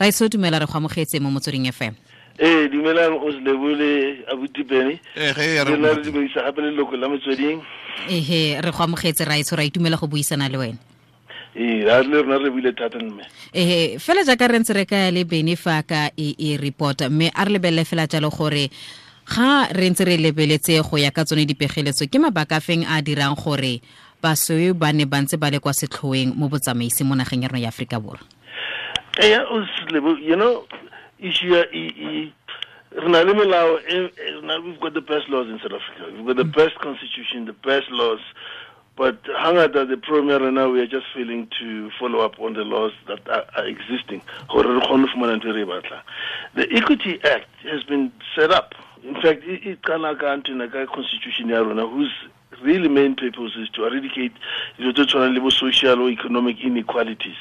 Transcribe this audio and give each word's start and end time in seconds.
ra 0.00 0.08
o 0.24 0.28
dumela 0.28 0.58
re 0.58 0.66
go 0.66 0.78
amogetse 0.78 1.20
mo 1.20 1.30
motsweding 1.30 1.68
fm 1.72 1.94
ee 2.40 2.68
dumelang 2.68 3.20
o 3.20 3.32
se 3.32 3.40
lebole 3.40 4.24
abutipene 4.32 5.00
re 5.14 5.76
nna 5.76 5.94
gape 6.34 6.60
leloko 6.62 6.96
la 6.96 7.08
motsweding. 7.08 7.60
Ehe 8.08 8.60
re 8.60 8.70
go 8.70 8.82
amogetse 8.82 9.24
ra 9.24 9.36
ra 9.56 9.64
itumela 9.64 9.96
go 9.96 10.06
buisana 10.06 10.48
le 10.48 10.58
wena. 10.58 10.78
Ee 11.54 11.84
le 11.84 12.22
rona 12.22 12.38
re 12.38 12.50
buile 12.50 12.72
thata 12.72 12.98
mme. 12.98 13.24
Ehe 13.52 13.98
fela 13.98 14.24
jaaka 14.24 14.48
re 14.48 14.58
ntse 14.58 14.72
re 14.72 14.86
ka 14.86 15.10
le 15.10 15.24
bene 15.24 15.56
fa 15.56 15.82
ka 15.82 16.10
e 16.16 16.34
e 16.38 16.56
report 16.56 17.02
mme 17.10 17.30
a 17.34 17.44
re 17.44 17.52
lebelele 17.52 17.84
fela 17.84 18.06
jalo 18.06 18.30
gore 18.30 18.70
ga 19.26 19.68
re 19.72 19.90
ntse 19.90 20.04
re 20.04 20.16
lebeletse 20.16 20.80
go 20.80 20.96
ya 20.96 21.10
ka 21.10 21.24
tsone 21.24 21.44
dipegeletso 21.44 22.08
ke 22.08 22.18
mabaka 22.18 22.56
a 22.56 22.60
feng 22.60 22.86
a 22.88 23.02
dirang 23.02 23.36
gore 23.36 23.82
basweu 24.22 24.72
ba 24.74 24.92
ne 24.92 25.04
ba 25.04 25.20
ntse 25.20 25.36
ba 25.36 25.50
le 25.50 25.60
kwa 25.60 25.72
setlhoeng 25.72 26.32
mo 26.36 26.48
botsamaisi 26.48 27.04
mo 27.04 27.14
nageng 27.14 27.42
ya 27.42 27.48
rona 27.48 27.60
ya 27.60 27.68
aforika 27.68 28.00
borwa 28.00 28.39
ee 29.18 29.38
o 29.38 29.64
se 29.66 29.84
lebo 29.90 30.10
you 30.18 30.36
know 30.36 30.66
issue 31.18 31.54
ya 31.54 31.64
e 31.72 31.86
e 31.98 32.32
re 32.92 33.24
le 33.24 33.34
melao 33.34 33.78
e- 33.88 34.10
e- 34.16 34.60
we've 34.62 34.80
got 34.80 34.94
the 34.94 35.00
best 35.00 35.28
laws 35.28 35.48
in 35.48 35.58
south 35.58 35.72
africa. 35.72 36.12
We've 36.12 36.26
got 36.26 36.36
the 36.36 36.44
mm. 36.44 36.54
best 36.54 36.78
constitution 36.80 37.44
the 37.46 37.52
best 37.52 37.90
laws. 37.90 38.20
But 38.96 39.22
hangata 39.24 39.88
the 39.88 39.96
premier 39.96 40.50
now 40.50 40.70
we 40.70 40.80
are 40.80 40.86
just 40.86 41.06
failing 41.14 41.48
to 41.60 41.90
follow 41.98 42.20
up 42.20 42.38
on 42.40 42.52
the 42.54 42.64
laws 42.64 42.92
that 43.08 43.26
are, 43.28 43.46
are 43.56 43.66
existing. 43.66 44.22
Gore 44.48 44.64
re 44.66 44.80
kgone 44.80 45.06
fumana 45.06 45.40
ntho 45.40 45.54
re 45.54 45.80
the 46.54 46.76
equity 46.76 47.20
act 47.24 47.48
has 47.62 47.82
been 47.84 48.12
set 48.36 48.50
up. 48.50 48.74
In 49.02 49.14
fact 49.14 49.42
e 49.44 49.60
e 49.64 49.76
qala 49.76 50.18
ka 50.18 50.36
ntona 50.36 50.70
ka 50.70 50.86
constitution 50.86 51.48
ya 51.48 51.60
rona 51.60 51.86
whose 51.86 52.12
really 52.62 52.88
main 52.88 53.14
purpose 53.14 53.52
is 53.56 53.68
to 53.70 53.86
eradicate 53.86 54.32
dilo 54.78 54.92
tse 54.92 55.06
tshwanang 55.06 55.34
le 55.34 55.40
bo 55.40 55.50
social 55.50 56.00
or 56.00 56.10
economic 56.10 56.60
inequalities. 56.60 57.40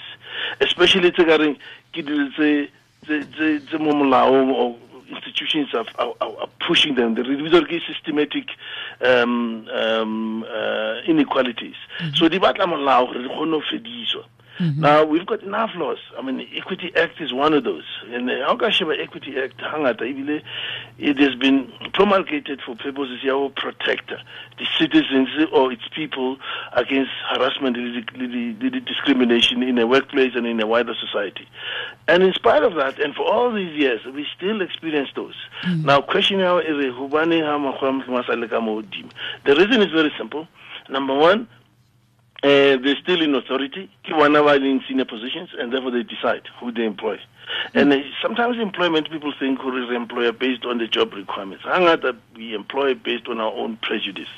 Especially 0.59 1.11
tse 1.11 1.25
ka 1.25 1.37
reng 1.37 1.55
ke 1.93 2.01
dilo 2.03 2.29
tse 2.35 3.77
mo 3.77 3.91
molaong 3.93 4.51
or 4.53 4.75
institutions 5.09 5.73
are, 5.73 5.85
are, 5.97 6.13
are 6.21 6.49
pushing 6.67 6.95
them. 6.95 7.15
The 7.15 7.23
re 7.23 7.35
ke 7.65 7.81
systematic 7.85 8.49
um, 9.01 9.67
um, 9.73 10.43
uh, 10.43 11.01
inequalities. 11.07 11.75
So 12.15 12.29
di 12.29 12.39
batla 12.39 12.65
molao 12.65 13.13
di 13.13 13.27
kgone 13.27 13.51
go 13.51 13.61
fediswa 13.61 14.25
now 14.59 15.05
we've 15.05 15.25
got 15.25 15.41
enough 15.41 15.71
laws. 15.75 15.99
I 16.17 16.21
mean 16.21 16.47
equity 16.55 16.91
act 16.95 17.21
is 17.21 17.33
one 17.33 17.53
of 17.53 17.63
those. 17.63 17.85
And 18.07 18.29
uh, 18.29 18.45
how 18.45 18.55
equity 18.57 19.35
act? 19.41 19.55
It 20.97 21.17
has 21.19 21.35
been 21.35 21.71
promulgated 21.93 22.61
for 22.65 22.75
purposes 22.75 23.19
go 23.23 23.49
protect 23.49 24.09
the 24.09 24.65
citizens 24.77 25.29
or 25.53 25.71
its 25.71 25.87
people 25.95 26.37
against 26.73 27.11
harassment 27.29 27.77
and 27.77 27.95
the, 27.95 28.27
the, 28.59 28.69
the 28.69 28.79
discrimination 28.81 29.63
in 29.63 29.75
the 29.75 29.87
workplace 29.87 30.33
and 30.35 30.45
in 30.45 30.57
the 30.57 30.67
wider 30.67 30.93
society. 30.93 31.47
And 32.07 32.23
in 32.23 32.33
spite 32.33 32.63
of 32.63 32.75
that 32.75 32.99
and 32.99 33.15
for 33.15 33.23
all 33.23 33.53
these 33.53 33.75
years 33.79 34.01
we 34.13 34.25
still 34.35 34.61
experience 34.61 35.09
those. 35.15 35.35
Now 35.83 36.01
question 36.01 36.39
now 36.39 36.57
is 36.57 36.75
hobane 36.93 37.41
ha 37.43 37.57
makgwa 37.57 38.19
a 38.19 38.23
sa 38.25 38.33
le 38.33 38.47
ka 38.47 38.59
the 38.59 39.55
reason 39.55 39.81
is 39.81 39.91
very 39.91 40.11
simple. 40.17 40.47
Number 40.89 41.15
one 41.15 41.47
uh, 42.41 42.77
they're 42.81 42.95
still 43.03 43.21
in 43.21 43.35
authority, 43.35 43.89
of 44.11 44.63
in 44.63 44.81
senior 44.87 45.05
positions, 45.05 45.49
and 45.57 45.73
therefore 45.73 45.91
they 45.91 46.03
decide 46.03 46.47
who 46.59 46.71
they 46.71 46.85
employ. 46.85 47.19
And 47.73 47.93
uh, 47.93 47.97
sometimes 48.21 48.57
employment 48.57 49.09
people 49.09 49.33
think 49.39 49.59
who 49.59 49.75
is 49.83 49.95
employer 49.95 50.31
based 50.31 50.65
on 50.65 50.77
the 50.77 50.87
job 50.87 51.13
requirements. 51.13 51.63
Hangata 51.65 52.15
we 52.35 52.53
employ 52.53 52.93
based 52.93 53.27
on 53.27 53.39
our 53.39 53.51
own 53.51 53.77
prejudice. 53.77 54.29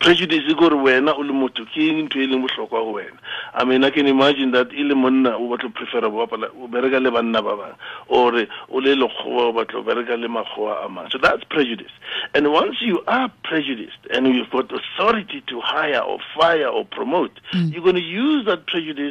Prejudice 0.00 0.42
is 0.46 0.54
gore 0.54 0.70
wena 0.70 1.14
o 1.14 1.20
le 1.20 1.32
motho 1.32 1.64
ke 1.66 1.78
eng 1.78 2.08
ntho 2.08 2.20
e 2.22 2.26
leng 2.26 2.46
bohlokwa 2.46 2.78
ho 2.82 2.92
wena. 2.94 3.18
I 3.54 3.64
mean 3.64 3.84
I 3.84 3.90
can 3.90 4.06
imagine 4.06 4.52
that 4.52 4.72
ile 4.72 4.94
monna 4.94 5.36
o 5.36 5.48
batla 5.48 5.74
prefer 5.74 6.00
go 6.00 6.26
bapala 6.26 6.50
o 6.54 6.68
bereka 6.68 7.02
le 7.02 7.10
banna 7.10 7.42
ba 7.42 7.56
bang 7.56 7.74
or 8.08 8.34
o 8.70 8.78
le 8.78 8.94
lekgowa 8.94 9.48
o 9.48 9.52
batla 9.52 9.76
o 9.76 9.82
bereka 9.82 10.20
le 10.20 10.28
makgowa 10.28 10.86
a 10.86 10.88
mang. 10.88 11.10
So 11.10 11.18
that's 11.18 11.44
prejudice. 11.44 11.92
And 12.34 12.52
once 12.52 12.76
you 12.80 13.02
are 13.06 13.30
prejudiced 13.44 14.06
and 14.12 14.26
you've 14.26 14.50
got 14.50 14.70
authority 14.72 15.42
to 15.46 15.60
hire 15.60 16.00
or 16.00 16.18
fire 16.36 16.66
or 16.66 16.84
promote, 16.84 17.40
you're 17.52 17.82
going 17.82 17.94
to 17.94 18.00
use 18.00 18.46
that 18.46 18.66
prejudice 18.66 19.07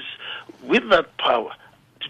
with 0.64 0.90
that 0.90 1.18
power 1.18 1.52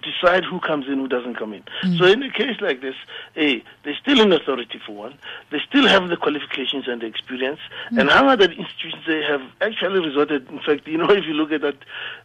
to 0.02 0.12
decide 0.12 0.44
who 0.44 0.60
comes 0.60 0.88
in, 0.88 1.00
who 1.00 1.08
doesn't 1.08 1.36
come 1.36 1.54
in. 1.54 1.64
So 1.98 2.06
in 2.06 2.24
a 2.24 2.32
case 2.32 2.60
like 2.62 2.82
this, 2.82 2.96
hey, 3.34 3.64
they're 3.84 3.98
still 4.02 4.20
in 4.22 4.32
authority 4.32 4.80
for 4.86 4.94
one. 4.94 5.18
They 5.52 5.60
still 5.68 5.88
have 5.88 6.10
the 6.10 6.18
qualifications 6.18 6.88
and 6.88 7.02
the 7.02 7.06
experience. 7.06 7.60
And 8.00 8.10
how 8.10 8.28
other 8.28 8.52
institutions 8.52 9.04
they 9.08 9.22
have 9.24 9.42
actually 9.62 10.06
resorted. 10.06 10.50
In 10.50 10.60
fact, 10.60 10.88
you 10.88 10.98
know, 10.98 11.10
if 11.10 11.26
you 11.26 11.34
look 11.34 11.52
at 11.52 11.62
that 11.62 11.78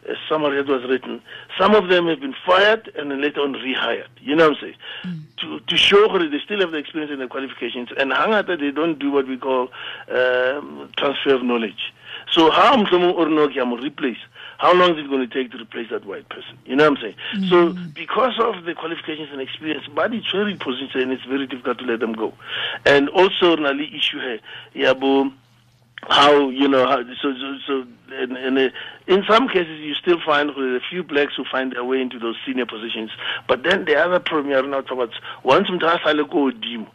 uh, 0.09 0.13
summary 0.29 0.57
that 0.57 0.67
was 0.67 0.83
written, 0.89 1.21
some 1.57 1.75
of 1.75 1.89
them 1.89 2.07
have 2.07 2.19
been 2.19 2.35
fired 2.45 2.91
and 2.95 3.11
then 3.11 3.21
later 3.21 3.41
on 3.41 3.53
rehired. 3.53 4.07
You 4.19 4.35
know 4.35 4.49
what 4.49 4.57
I'm 4.57 4.75
saying? 5.03 5.25
To 5.41 5.59
to 5.59 5.77
show 5.77 6.07
that 6.17 6.29
they 6.31 6.39
still 6.39 6.59
have 6.61 6.71
the 6.71 6.77
experience 6.77 7.11
and 7.11 7.21
the 7.21 7.27
qualifications. 7.27 7.89
And 7.97 8.11
hangata 8.11 8.59
they 8.59 8.71
don't 8.71 8.99
do 8.99 9.11
what 9.11 9.27
we 9.27 9.37
call 9.37 9.69
um, 10.09 10.89
transfer 10.97 11.33
of 11.33 11.43
knowledge. 11.43 11.93
So 12.31 12.49
how 12.51 12.75
mhlomo 12.75 13.13
or 13.13 13.27
no 13.29 13.47
ke 13.47 13.57
a 13.57 13.65
mo 13.65 13.77
replace? 13.77 14.17
How 14.57 14.73
long 14.73 14.93
is 14.97 15.03
it 15.03 15.09
going 15.09 15.27
to 15.27 15.33
take 15.33 15.51
to 15.51 15.57
replace 15.57 15.89
that 15.89 16.05
white 16.05 16.29
person? 16.29 16.57
You 16.65 16.75
know 16.77 16.89
what 16.89 16.99
I'm 16.99 17.03
saying? 17.03 17.49
So 17.49 17.62
because 17.69 18.39
of 18.39 18.65
the 18.65 18.73
qualifications 18.73 19.29
and 19.31 19.41
experience, 19.41 19.85
but 19.93 20.13
it's 20.13 20.31
very 20.31 20.55
position 20.55 21.01
and 21.01 21.11
it's 21.11 21.23
very 21.25 21.47
difficult 21.47 21.79
to 21.79 21.85
let 21.85 21.99
them 21.99 22.13
go. 22.13 22.33
And 22.85 23.09
also 23.09 23.55
Nali 23.55 23.95
issue 23.95 24.19
here, 24.19 24.39
yeah, 24.73 24.93
bo, 24.93 25.31
how 26.09 26.49
you 26.49 26.67
know 26.67 26.85
how 26.85 27.01
so 27.21 27.33
so, 27.33 27.57
so 27.65 27.87
and, 28.11 28.37
and 28.37 28.57
uh, 28.57 28.69
in 29.07 29.23
some 29.27 29.47
cases 29.47 29.79
you 29.79 29.93
still 29.95 30.19
find 30.25 30.49
a 30.49 30.79
few 30.89 31.03
blacks 31.03 31.33
who 31.35 31.45
find 31.49 31.71
their 31.71 31.83
way 31.83 32.01
into 32.01 32.19
those 32.19 32.35
senior 32.45 32.65
positions 32.65 33.09
but 33.47 33.63
then 33.63 33.85
the 33.85 33.95
other 33.95 34.19
problem 34.19 34.51
you 34.51 34.57
are 34.57 34.63
not 34.63 34.89
about 34.91 35.11
once 35.43 35.69
motho 35.69 35.87
a 35.87 35.99
sale 36.03 36.25
ko 36.25 36.51
godimo 36.51 36.87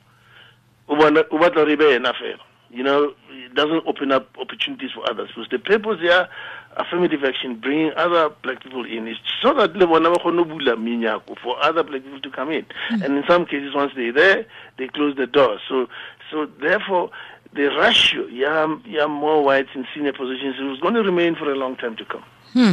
o 0.89 0.97
bona 0.97 1.25
o 1.31 1.39
batla 1.39 1.67
re 1.67 1.77
be 1.77 1.95
ena 1.95 2.13
fela 2.13 2.48
you 2.71 2.83
know 2.83 3.15
it 3.31 3.55
doesn't 3.55 3.87
open 3.87 4.13
up 4.13 4.29
opportunities 4.39 4.91
for 4.93 5.09
others. 5.11 5.29
Because 5.29 5.49
the 5.51 5.59
purpose 5.59 6.01
here 6.01 6.29
affirmative 6.77 7.25
action 7.25 7.57
bringing 7.57 7.93
other 7.97 8.29
black 8.43 8.63
people 8.63 8.85
in 8.85 9.09
is 9.09 9.17
so 9.43 9.53
that 9.55 9.75
le 9.77 9.87
bona 9.87 10.11
ba 10.11 10.19
kgone 10.19 10.39
ho 10.39 10.45
bula 10.45 10.77
menyako 10.77 11.39
for 11.43 11.63
other 11.63 11.83
black 11.83 12.03
people 12.03 12.21
to 12.21 12.31
come 12.31 12.51
in. 12.51 12.67
And 12.91 13.05
in 13.17 13.25
some 13.27 13.47
cases 13.47 13.75
once 13.75 13.93
they're 13.97 14.13
there 14.13 14.47
they 14.77 14.89
close 14.89 15.17
the 15.17 15.27
door. 15.27 15.59
So 15.69 15.89
so 16.31 16.47
therefore 16.61 17.11
the 17.55 17.69
ratio 17.77 18.27
yeah 18.27 18.77
yeah 18.87 19.07
more 19.07 19.43
whites 19.43 19.71
in 19.75 19.87
senior 19.95 20.13
positions 20.13 20.57
is 20.59 20.81
going 20.81 20.95
to 20.95 21.03
remain 21.03 21.35
for 21.35 21.51
a 21.51 21.57
long 21.57 21.77
time 21.77 21.97
to 21.97 22.05
come. 22.05 22.25
Hmm. 22.53 22.73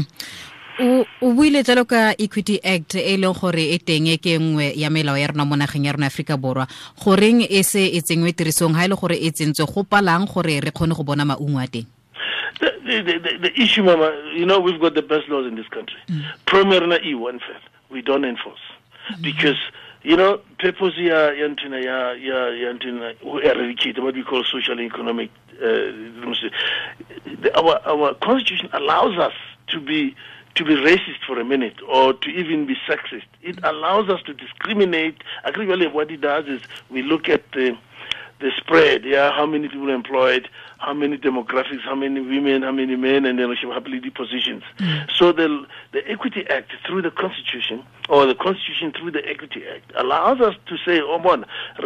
O 1.22 1.34
buile 1.34 1.63
jalo 1.63 1.86
ka 1.86 2.12
equity 2.19 2.59
act 2.63 2.96
e 2.96 3.18
leng 3.18 3.34
gore 3.34 3.63
e 3.72 3.80
teng 3.80 4.08
e 4.08 4.18
ke 4.18 4.38
nngwe 4.40 4.74
ya 4.75 4.90
melao 4.90 5.16
ya 5.18 5.28
rona 5.28 5.46
mo 5.46 5.56
nageng 5.56 5.86
ya 5.86 5.94
rona 5.94 6.08
aforika 6.08 6.38
borwa. 6.38 6.68
Goreng 7.00 7.46
e 7.47 7.63
se 7.63 7.86
e 7.88 8.02
tsengwe 8.02 8.34
tirisong 8.34 8.75
ga 8.75 8.84
e 8.84 8.88
le 8.88 8.96
gore 8.96 9.16
e 9.16 9.31
tsentswe 9.31 9.66
go 9.66 9.84
palang 9.84 10.28
gore 10.28 10.59
re 10.59 10.72
kgone 10.72 10.96
go 10.96 11.03
bona 11.03 11.24
maungo 11.25 11.59
a 11.59 11.68
teng? 11.68 11.86
The, 12.59 13.02
the, 13.02 13.19
the, 13.19 13.38
the 13.41 13.62
issue, 13.62 13.84
Mama, 13.84 14.13
you 14.36 14.46
know, 14.46 14.59
we've 14.59 14.80
got 14.80 14.94
the 14.94 15.02
best 15.02 15.28
laws 15.28 15.47
in 15.47 15.56
this 15.56 15.68
country. 15.69 15.97
Premier 16.46 16.86
na 16.86 16.97
E1 16.97 17.40
fed, 17.42 17.62
we 17.90 18.02
don't 18.02 18.24
enforce. 18.24 18.62
Because, 19.22 19.57
you 20.03 20.16
know, 20.16 20.40
purpose 20.59 20.94
ya 20.97 21.31
yantina 21.34 21.84
ya 21.84 22.13
ya 22.13 22.52
yantina 22.53 23.16
who 23.22 23.40
eradicate 23.40 24.00
what 24.00 24.13
we 24.13 24.24
call 24.24 24.44
social 24.44 24.78
and 24.78 24.81
economic 24.81 25.31
uh, 25.62 25.92
our 27.56 27.80
our 27.86 28.13
constitution 28.16 28.69
allows 28.74 29.18
us 29.18 29.34
to 29.68 29.80
be 29.81 30.16
to 30.55 30.63
be 30.63 30.75
racist 30.75 31.23
for 31.27 31.39
a 31.39 31.45
minute 31.45 31.75
or 31.88 32.13
to 32.13 32.29
even 32.29 32.66
be 32.66 32.75
sexist. 32.88 33.25
It 33.41 33.59
allows 33.63 34.09
us 34.09 34.21
to 34.23 34.33
discriminate. 34.33 35.23
Actually, 35.43 35.88
what 35.88 36.09
it 36.09 36.21
does 36.21 36.47
is 36.47 36.61
we 36.89 37.03
look 37.03 37.29
at 37.29 37.51
the 37.51 37.77
the 38.41 38.51
spread, 38.57 39.05
yeah, 39.05 39.31
how 39.31 39.45
many 39.45 39.69
people 39.69 39.89
employed, 39.89 40.49
how 40.79 40.94
many 40.94 41.17
demographics, 41.17 41.79
how 41.81 41.95
many 41.95 42.19
women, 42.19 42.63
how 42.63 42.71
many 42.71 42.97
men, 42.97 43.23
and 43.25 43.39
then 43.39 43.55
happily 43.55 44.01
positions. 44.09 44.61
Mm. 44.77 45.09
So 45.15 45.31
the 45.31 45.65
the 45.94 46.05
Equity 46.09 46.45
Act 46.49 46.73
through 46.85 47.01
the 47.01 47.11
Constitution, 47.11 47.81
or 48.09 48.25
the 48.25 48.35
Constitution 48.35 48.91
through 48.91 49.11
the 49.11 49.25
Equity 49.25 49.63
Act, 49.73 49.94
allows 49.95 50.41
us 50.41 50.53
to 50.68 50.75
say, 50.85 51.00
oh 51.01 51.18
man, 51.19 51.45
in 51.80 51.85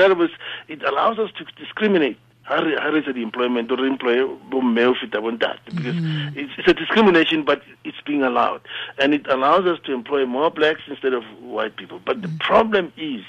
other 0.00 0.16
words, 0.16 0.32
it 0.68 0.82
allows 0.82 1.18
us 1.18 1.30
to 1.36 1.44
discriminate 1.62 2.16
ha 2.48 2.60
re 2.60 2.74
ha 2.76 2.88
re 2.88 3.00
di-employment 3.12 3.70
or 3.70 3.76
re 3.76 3.88
employe 3.88 4.24
bomme 4.50 4.82
ho 4.84 4.94
feta 5.00 5.20
bontate 5.20 5.74
because 5.74 5.94
mm. 5.94 6.36
it's, 6.36 6.52
it's 6.58 6.68
a 6.68 6.74
discrimination 6.74 7.44
but 7.44 7.62
it's 7.84 8.00
being 8.06 8.22
allowed 8.22 8.60
and 8.98 9.14
it 9.14 9.26
allows 9.28 9.66
us 9.66 9.78
to 9.84 9.92
employ 9.92 10.24
more 10.24 10.50
blacks 10.50 10.80
instead 10.88 11.12
of 11.12 11.22
white 11.40 11.76
people 11.76 12.00
but 12.04 12.22
the 12.22 12.28
mm. 12.28 12.40
problem 12.40 12.92
is 12.96 13.22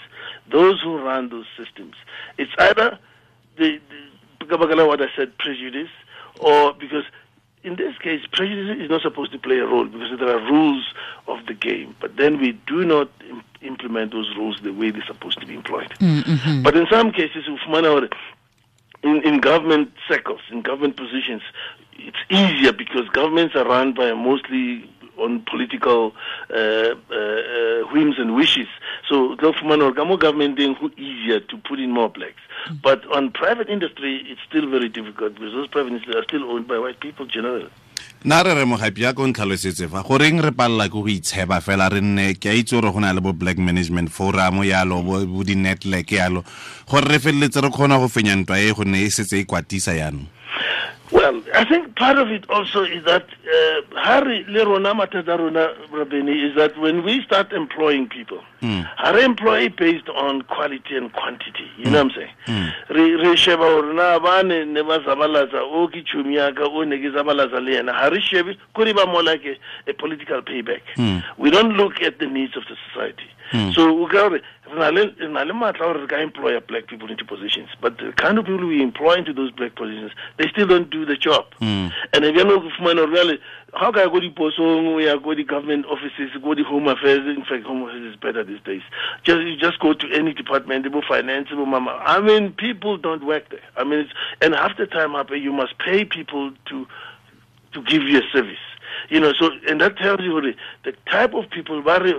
those 0.49 0.81
who 0.81 0.97
run 0.97 1.29
those 1.29 1.45
systems 1.57 1.95
it's 2.37 2.51
either 2.59 2.97
the, 3.57 3.79
the 4.47 4.85
what 4.85 5.01
I 5.01 5.07
said 5.15 5.37
prejudice 5.37 5.91
or 6.39 6.73
because 6.73 7.03
in 7.63 7.75
this 7.75 7.97
case, 7.97 8.21
prejudice 8.31 8.77
is 8.79 8.89
not 8.89 9.01
supposed 9.01 9.31
to 9.33 9.37
play 9.37 9.57
a 9.57 9.65
role 9.65 9.85
because 9.85 10.17
there 10.17 10.29
are 10.29 10.51
rules 10.51 10.93
of 11.27 11.45
the 11.45 11.53
game. 11.53 11.95
But 11.99 12.15
then 12.15 12.39
we 12.39 12.53
do 12.65 12.85
not 12.85 13.09
im- 13.29 13.43
implement 13.61 14.13
those 14.13 14.33
rules 14.37 14.61
the 14.63 14.71
way 14.71 14.91
they're 14.91 15.05
supposed 15.05 15.39
to 15.41 15.45
be 15.45 15.55
employed. 15.55 15.89
Mm, 15.99 16.23
mm-hmm. 16.23 16.63
But 16.63 16.77
in 16.77 16.87
some 16.89 17.11
cases, 17.11 17.45
in, 19.03 19.21
in 19.23 19.39
government 19.39 19.91
circles, 20.07 20.41
in 20.51 20.61
government 20.61 20.97
positions, 20.97 21.41
it's 21.97 22.17
easier 22.29 22.73
because 22.73 23.07
governments 23.09 23.55
are 23.55 23.65
run 23.65 23.93
by 23.93 24.13
mostly 24.13 24.89
on 25.17 25.43
political 25.49 26.13
uh, 26.49 26.55
uh, 26.55 27.15
uh, 27.15 27.81
whims 27.91 28.17
and 28.17 28.35
wishes. 28.35 28.67
So 29.09 29.29
the 29.29 29.35
government 30.17 30.55
who 30.75 30.91
easier 30.97 31.39
to 31.41 31.57
put 31.57 31.79
in 31.79 31.91
more 31.91 32.09
blacks. 32.09 32.41
But 32.81 33.05
on 33.13 33.31
private 33.31 33.69
industry, 33.69 34.23
it's 34.27 34.41
still 34.47 34.69
very 34.69 34.89
difficult 34.89 35.35
because 35.35 35.51
those 35.53 35.67
private 35.67 35.89
industries 35.89 36.15
are 36.15 36.23
still 36.23 36.49
owned 36.49 36.67
by 36.67 36.79
white 36.79 36.99
people 36.99 37.25
generally. 37.25 37.69
Nna 38.25 38.43
re 38.43 38.53
re 38.53 38.65
mogapi 38.65 39.01
ya 39.01 39.13
ko 39.13 39.27
ntlhalosetse 39.27 39.87
fa 39.87 40.03
goreng 40.03 40.41
re 40.41 40.51
palela 40.51 40.87
ke 40.89 40.93
go 40.99 41.07
itsheba 41.07 41.61
fela 41.61 41.89
re 41.89 42.01
nne 42.01 42.33
ke 42.39 42.49
a 42.49 42.55
itse 42.55 42.75
gore 42.75 42.91
go 42.91 42.99
na 42.99 43.13
le 43.13 43.21
bo 43.21 43.33
black 43.33 43.57
management 43.57 44.09
forum 44.09 44.63
yalo 44.63 45.03
bo 45.03 45.43
di-network 45.43 46.11
yalo 46.11 46.43
gore 46.87 47.07
re 47.07 47.19
feleletse 47.19 47.61
re 47.61 47.69
kgona 47.69 47.99
go 47.99 48.07
fenya 48.07 48.35
ntwa 48.35 48.59
e 48.59 48.73
gonne 48.73 49.03
e 49.03 49.09
setse 49.09 49.39
e 49.39 49.45
kwatisa 49.45 49.93
yaanong 49.95 50.38
Well, 51.11 51.41
I 51.55 51.65
think 51.65 51.95
part 51.95 52.17
of 52.19 52.29
it 52.29 52.47
also 52.49 52.83
is 52.83 53.03
that 53.05 53.23
uh, 53.23 53.99
Harry 53.99 54.45
Lerona 54.47 54.93
Rabeni 54.93 56.49
is 56.49 56.55
that 56.55 56.77
when 56.79 57.03
we 57.03 57.23
start 57.23 57.51
employing 57.51 58.07
people, 58.07 58.41
mm. 58.61 58.87
our 58.99 59.17
employee 59.17 59.69
based 59.69 60.07
on 60.09 60.43
quality 60.43 60.95
and 60.95 61.11
quantity. 61.11 61.67
You 61.77 61.85
mm. 61.85 61.91
know 61.91 62.03
what 62.03 62.13
I'm 62.13 62.73
saying? 62.87 63.17
Re 63.23 63.35
sheba 63.35 63.63
hore 63.63 63.93
na 63.93 64.19
ba 64.19 64.43
ne 64.43 64.65
ne 64.65 64.83
ba 64.83 64.99
zabalaza 64.99 65.61
o 65.61 65.87
ke 65.87 66.05
chumi 66.05 66.35
ya 66.35 66.51
ka 66.51 66.65
o 66.69 66.83
ne 66.83 66.97
ke 66.97 67.11
zabalaza 67.11 67.59
le 67.59 67.71
yena. 67.71 67.91
Ha 67.91 68.09
re 68.09 68.93
ba 68.93 69.05
more 69.07 69.23
like 69.23 69.43
a, 69.45 69.57
a 69.89 69.93
political 69.93 70.41
payback. 70.43 70.81
Mm. 70.95 71.23
We 71.37 71.49
don't 71.49 71.73
look 71.73 72.01
at 72.01 72.19
the 72.19 72.27
needs 72.27 72.55
of 72.55 72.63
the 72.69 72.75
society. 72.87 73.29
Mm. 73.51 73.73
So 73.73 74.07
ka 74.69 74.75
re 74.75 74.79
na 74.79 74.89
le 74.89 75.27
na 75.29 75.43
le 75.43 75.53
matla 75.53 75.85
hore 75.85 76.01
re 76.01 76.07
ka 76.07 76.17
employ 76.17 76.59
black 76.61 76.87
people 76.87 77.09
into 77.09 77.25
positions, 77.25 77.69
but 77.81 77.97
the 77.97 78.11
kind 78.13 78.37
of 78.37 78.45
people 78.45 78.67
we 78.67 78.81
employ 78.81 79.15
into 79.15 79.33
those 79.33 79.51
black 79.51 79.75
positions, 79.75 80.11
they 80.37 80.47
still 80.47 80.67
don't 80.67 80.89
do 80.89 81.05
the 81.05 81.15
job. 81.15 81.45
Mm. 81.61 81.91
And 82.13 82.25
if 82.25 82.35
you 82.35 82.43
know 82.43 82.59
fumana 82.79 83.11
really 83.11 83.39
how 83.73 83.91
can 83.91 84.07
I 84.07 84.11
go 84.11 84.19
to 84.19 84.29
posong 84.31 84.95
we 84.95 85.07
are 85.07 85.17
go 85.17 85.33
to 85.33 85.43
government 85.43 85.85
offices, 85.85 86.31
go 86.41 86.53
to 86.53 86.63
home 86.63 86.87
affairs, 86.87 87.27
in 87.27 87.43
fact 87.45 87.63
home 87.65 87.83
affairs 87.83 88.13
is 88.13 88.15
better 88.15 88.43
these 88.43 88.61
days. 88.61 88.81
Just 89.23 89.41
you 89.41 89.55
just 89.57 89.79
go 89.79 89.93
to 89.93 90.11
any 90.13 90.33
department, 90.33 90.85
about 90.85 91.05
finance, 91.05 91.49
about 91.51 91.67
mama. 91.67 92.01
I 92.05 92.19
mean 92.21 92.53
people 92.53 92.97
don't 92.97 93.25
work 93.25 93.49
there. 93.49 93.61
I 93.77 93.83
mean 93.83 93.99
it's, 93.99 94.11
and 94.41 94.55
half 94.55 94.77
the 94.77 94.87
time 94.87 95.15
you 95.35 95.53
must 95.53 95.77
pay 95.79 96.05
people 96.05 96.51
to 96.67 96.87
to 97.73 97.83
give 97.83 98.03
you 98.03 98.19
a 98.19 98.23
service. 98.33 98.57
You 99.09 99.19
know, 99.19 99.33
so 99.39 99.51
and 99.67 99.79
that 99.81 99.97
tells 99.97 100.21
you 100.21 100.39
the, 100.41 100.53
the 100.83 100.93
type 101.09 101.33
of 101.33 101.49
people 101.49 101.81
very 101.81 102.13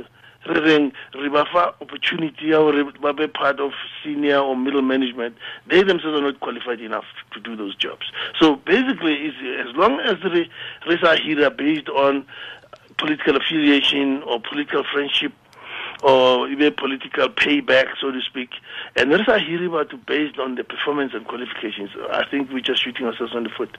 re 0.46 0.60
reng 0.60 0.92
re 1.14 1.28
ba 1.28 1.44
fa 1.52 1.74
opportunity 1.80 2.48
ya 2.48 2.58
gore 2.58 2.84
ba 3.00 3.12
be 3.12 3.26
part 3.26 3.60
of 3.60 3.72
senior 4.02 4.38
or 4.38 4.56
middle 4.56 4.82
management 4.82 5.36
they 5.66 5.82
themselves 5.82 6.18
are 6.18 6.22
not 6.22 6.40
qualified 6.40 6.80
enough 6.80 7.04
to 7.32 7.40
do 7.40 7.56
those 7.56 7.74
jobs. 7.76 8.10
So 8.38 8.56
basically 8.56 9.14
is 9.14 9.34
as 9.66 9.74
long 9.76 10.00
as 10.00 10.22
re 10.24 10.48
re 10.86 10.98
sa 11.00 11.16
hira 11.16 11.50
based 11.50 11.88
on 11.88 12.24
political 12.98 13.36
affiliation 13.36 14.22
or 14.24 14.40
political 14.40 14.84
friendship 14.92 15.32
or 16.02 16.48
even 16.48 16.72
political 16.74 17.28
payback, 17.28 17.86
so 18.00 18.10
to 18.10 18.20
speak. 18.22 18.50
And 18.96 19.10
there's 19.10 19.28
a 19.28 19.66
about 19.66 20.06
based 20.06 20.38
on 20.38 20.54
the 20.54 20.64
performance 20.64 21.12
and 21.14 21.26
qualifications. 21.26 21.90
I 22.12 22.24
think 22.30 22.50
we're 22.52 22.60
just 22.60 22.82
shooting 22.82 23.06
ourselves 23.06 23.34
on 23.34 23.44
the 23.44 23.50
foot. 23.50 23.76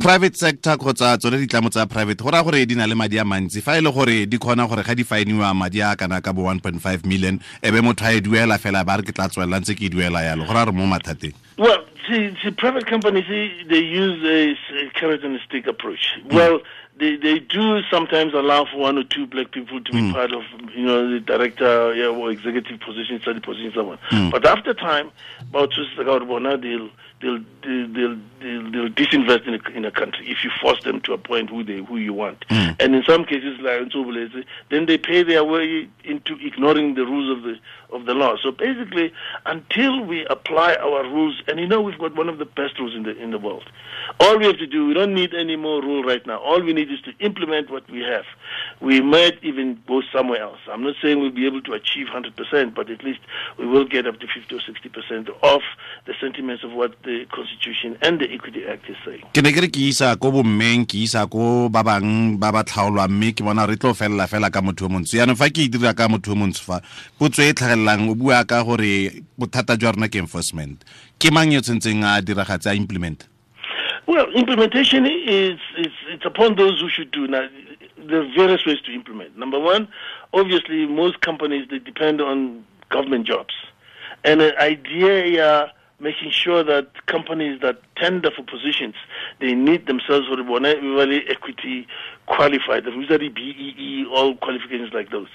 private 0.00 0.36
sector 0.36 0.76
kgotsa 0.76 1.16
tsone 1.18 1.38
ditlamo 1.38 1.70
tsa 1.70 1.86
private 1.86 2.18
go 2.18 2.30
raya 2.30 2.44
gore 2.44 2.66
di 2.66 2.74
na 2.74 2.86
le 2.86 2.94
madi 2.94 3.18
a 3.18 3.24
mantsi 3.24 3.62
fa 3.62 3.76
e 3.78 3.80
le 3.80 3.92
gore 3.92 4.26
di 4.26 4.38
kgona 4.38 4.68
gore 4.68 4.82
ga 4.82 4.94
di 4.94 5.04
fainiwa 5.04 5.54
madi 5.54 5.80
a 5.80 5.94
kana 5.96 6.20
ka 6.20 6.32
bo 6.32 6.42
1.5 6.42 7.06
million 7.06 7.38
e 7.62 7.70
be 7.70 7.80
motho 7.80 8.04
a 8.04 8.12
e 8.16 8.20
duela 8.20 8.58
fela 8.58 8.84
ba 8.84 8.96
re 8.98 9.02
ke 9.02 9.14
tla 9.14 9.28
tswelela 9.28 9.60
ntse 9.62 9.78
ke 9.78 9.86
e 9.86 9.88
duela 9.88 10.22
yalo 10.26 10.44
go 10.44 10.52
raya 10.52 10.66
re 10.66 10.72
mo 10.72 10.86
mathateng 10.86 11.34
Well, 11.58 11.82
see, 12.08 12.36
see, 12.42 12.50
private 12.50 12.86
companies, 12.86 13.24
they 13.68 13.78
use 13.78 14.22
a, 14.24 14.90
carrot 14.90 15.24
and 15.24 15.36
a 15.36 15.40
stick 15.44 15.66
approach. 15.66 16.18
Well, 16.30 16.60
they, 16.98 17.16
they 17.16 17.38
do 17.38 17.82
sometimes 17.90 18.34
allow 18.34 18.64
for 18.64 18.78
one 18.78 18.98
or 18.98 19.04
two 19.04 19.26
black 19.26 19.52
people 19.52 19.82
to 19.82 19.92
be 19.92 20.00
hmm. 20.00 20.12
part 20.12 20.32
of, 20.32 20.42
you 20.74 20.84
know, 20.84 21.10
the 21.10 21.20
director 21.20 21.94
yeah, 21.94 22.06
or 22.06 22.30
executive 22.30 22.80
position, 22.80 23.20
study 23.20 23.40
position, 23.40 23.72
someone. 23.74 23.98
Hmm. 24.10 24.30
But 24.30 24.46
after 24.46 24.74
time, 24.74 25.12
about 25.40 25.72
two 25.72 25.84
now 26.40 26.56
they'll 26.56 26.90
they'll 27.20 27.40
they'll, 27.62 27.88
they'll, 27.88 28.16
they'll, 28.70 28.88
disinvest 28.90 29.46
in 29.46 29.54
a, 29.54 29.76
in 29.76 29.84
a 29.84 29.90
country 29.90 30.28
if 30.30 30.44
you 30.44 30.50
force 30.60 30.82
them 30.84 31.00
to 31.02 31.12
appoint 31.12 31.50
who 31.50 31.64
they 31.64 31.78
who 31.78 31.96
you 31.96 32.12
want. 32.12 32.44
Hmm. 32.48 32.70
And 32.80 32.94
in 32.94 33.02
some 33.04 33.24
cases, 33.24 33.58
like 33.60 33.80
in 33.80 33.90
Sobulese, 33.90 34.44
then 34.70 34.86
they 34.86 34.98
pay 34.98 35.22
their 35.22 35.44
way 35.44 35.88
into 36.04 36.36
ignoring 36.40 36.94
the 36.94 37.04
rules 37.04 37.36
of 37.36 37.42
the 37.44 37.58
of 37.90 38.06
the 38.06 38.14
law. 38.14 38.36
So 38.42 38.50
basically, 38.50 39.12
until 39.46 40.04
we 40.04 40.26
apply 40.26 40.74
our 40.74 41.04
rules, 41.04 41.42
and 41.48 41.58
you 41.58 41.66
know 41.66 41.80
we've 41.80 41.98
got 41.98 42.14
one 42.14 42.28
of 42.28 42.38
the 42.38 42.44
best 42.44 42.78
rules 42.78 42.94
in 42.94 43.02
the 43.02 43.16
in 43.16 43.30
the 43.30 43.38
world. 43.38 43.64
All 44.20 44.38
we 44.38 44.46
have 44.46 44.58
to 44.58 44.66
do, 44.66 44.86
we 44.86 44.94
don't 44.94 45.14
need 45.14 45.34
any 45.34 45.56
more 45.56 45.82
rule 45.82 46.02
right 46.02 46.24
now. 46.26 46.38
All 46.38 46.62
we 46.62 46.72
need 46.72 46.90
is 46.90 47.00
to 47.02 47.12
implement 47.18 47.70
what 47.70 47.88
we 47.90 48.00
have. 48.00 48.24
We 48.80 49.00
might 49.00 49.42
even 49.42 49.80
go 49.86 50.02
somewhere 50.12 50.40
else. 50.42 50.58
I'm 50.70 50.82
not 50.82 50.94
saying 51.02 51.20
we'll 51.20 51.30
be 51.30 51.46
able 51.46 51.62
to 51.62 51.72
achieve 51.72 52.06
100%, 52.06 52.74
but 52.74 52.90
at 52.90 53.04
least 53.04 53.20
we 53.58 53.66
will 53.66 53.84
get 53.84 54.06
up 54.06 54.18
to 54.20 54.26
50 54.26 54.54
or 54.54 54.60
60% 54.60 55.28
of 55.42 55.60
the 56.06 56.14
sentiments 56.20 56.64
of 56.64 56.72
what 56.72 56.94
the 57.08 57.24
Constitution 57.32 57.96
and 58.02 58.20
the 58.20 58.28
Equity 58.30 58.66
Act 58.68 58.84
is 58.92 58.96
saying. 59.04 59.24
ke 59.32 59.40
ne 59.40 59.52
ke 59.56 59.64
re 59.64 59.68
ke 59.72 59.80
isa 59.88 60.12
ko 60.20 60.28
bommeng 60.36 60.84
ke 60.84 61.00
isa 61.08 61.24
ko 61.34 61.68
ba 61.72 61.80
bang 61.88 62.36
ba 62.36 62.52
ba 62.52 62.60
tlhaolwa 62.68 63.08
mme 63.08 63.32
ke 63.32 63.40
bona 63.46 63.64
re 63.70 63.80
tlo 63.80 63.94
felela 63.96 64.28
fela 64.28 64.52
ka 64.52 64.60
motho 64.60 64.84
o 64.84 64.92
montsho 64.92 65.16
yaanong 65.16 65.40
fa 65.40 65.48
ke 65.48 65.64
e 65.64 65.72
dira 65.72 65.94
ka 65.96 66.08
motho 66.12 66.36
o 66.36 66.38
montsho 66.42 66.68
fa 66.68 66.82
potso 67.16 67.40
e 67.40 67.56
tlhagelelang 67.56 68.12
o 68.12 68.14
bua 68.14 68.44
ka 68.44 68.60
gore 68.68 69.24
bothata 69.40 69.78
jwa 69.80 69.96
rona 69.96 70.12
ke 70.12 70.20
enforcement 70.20 70.84
ke 71.16 71.32
mang 71.32 71.48
yo 71.56 71.64
tshwantseng 71.64 72.04
a 72.04 72.20
diragatse 72.20 72.68
a 72.68 72.76
implement 72.76 73.24
Well, 74.08 74.24
implementation 74.32 75.04
is, 75.04 75.60
is 75.76 75.92
it's 76.08 76.24
upon 76.24 76.56
those 76.56 76.80
who 76.80 76.88
should 76.88 77.10
do. 77.10 77.26
Now, 77.28 77.46
there 78.08 78.22
are 78.22 78.30
various 78.34 78.64
ways 78.64 78.80
to 78.86 78.94
implement. 78.94 79.36
Number 79.36 79.60
one, 79.60 79.86
obviously, 80.32 80.86
most 80.86 81.20
companies 81.20 81.68
they 81.68 81.78
depend 81.78 82.22
on 82.22 82.64
government 82.88 83.26
jobs, 83.26 83.52
and 84.24 84.40
an 84.40 84.56
idea 84.56 85.26
yeah, 85.26 85.68
making 86.00 86.30
sure 86.30 86.62
that 86.62 87.06
companies 87.06 87.60
that 87.60 87.80
tender 87.96 88.30
for 88.30 88.42
positions 88.44 88.94
they 89.40 89.54
need 89.54 89.86
themselves 89.86 90.26
for 90.28 90.36
really 90.36 91.24
equity 91.28 91.86
qualified, 92.26 92.84
usually 92.84 93.28
BEE, 93.28 94.06
all 94.12 94.36
qualifications 94.36 94.92
like 94.92 95.10
those. 95.10 95.28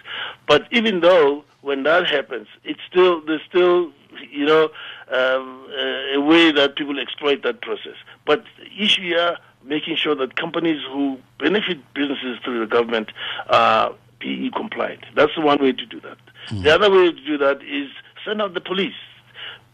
But 0.47 0.67
even 0.71 1.01
though 1.01 1.43
when 1.61 1.83
that 1.83 2.07
happens, 2.07 2.47
it's 2.63 2.79
still 2.89 3.21
there's 3.25 3.41
still 3.47 3.91
you 4.31 4.45
know 4.45 4.69
um, 5.11 5.67
a 6.13 6.19
way 6.19 6.51
that 6.51 6.75
people 6.75 6.99
exploit 6.99 7.43
that 7.43 7.61
process. 7.61 7.95
But 8.25 8.43
the 8.57 8.83
issue 8.83 9.01
here, 9.01 9.37
making 9.63 9.95
sure 9.97 10.15
that 10.15 10.35
companies 10.35 10.81
who 10.91 11.17
benefit 11.39 11.79
businesses 11.93 12.39
through 12.43 12.59
the 12.59 12.67
government 12.67 13.11
are 13.47 13.93
BEE 14.19 14.51
compliant. 14.55 15.05
That's 15.15 15.33
the 15.35 15.41
one 15.41 15.61
way 15.61 15.73
to 15.73 15.85
do 15.85 15.99
that. 16.01 16.17
The 16.51 16.73
other 16.73 16.91
way 16.91 17.11
to 17.11 17.25
do 17.25 17.37
that 17.37 17.61
is 17.63 17.89
send 18.25 18.41
out 18.41 18.53
the 18.53 18.61
police. 18.61 18.93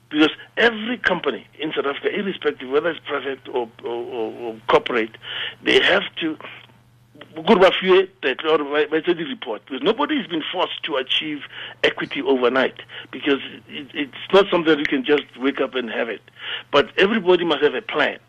Because 0.09 0.31
every 0.57 0.97
company 0.97 1.45
in 1.59 1.71
South 1.71 1.85
Africa, 1.85 2.09
irrespective 2.13 2.69
whether 2.69 2.89
it's 2.89 2.99
private 3.05 3.47
or, 3.47 3.69
or, 3.83 4.03
or, 4.03 4.33
or 4.33 4.61
corporate, 4.67 5.17
they 5.63 5.81
have 5.81 6.03
to 6.21 6.37
good 7.45 7.59
report. 9.29 9.61
Because 9.65 9.83
nobody 9.83 10.17
has 10.17 10.27
been 10.27 10.43
forced 10.51 10.83
to 10.83 10.95
achieve 10.95 11.41
equity 11.83 12.21
overnight. 12.21 12.81
Because 13.11 13.39
it, 13.67 13.87
it's 13.93 14.33
not 14.33 14.45
something 14.49 14.73
that 14.75 14.79
you 14.79 14.85
can 14.85 15.05
just 15.05 15.23
wake 15.37 15.61
up 15.61 15.75
and 15.75 15.89
have 15.89 16.09
it. 16.09 16.21
But 16.71 16.89
everybody 16.97 17.45
must 17.45 17.63
have 17.63 17.75
a 17.75 17.81
plan 17.81 18.19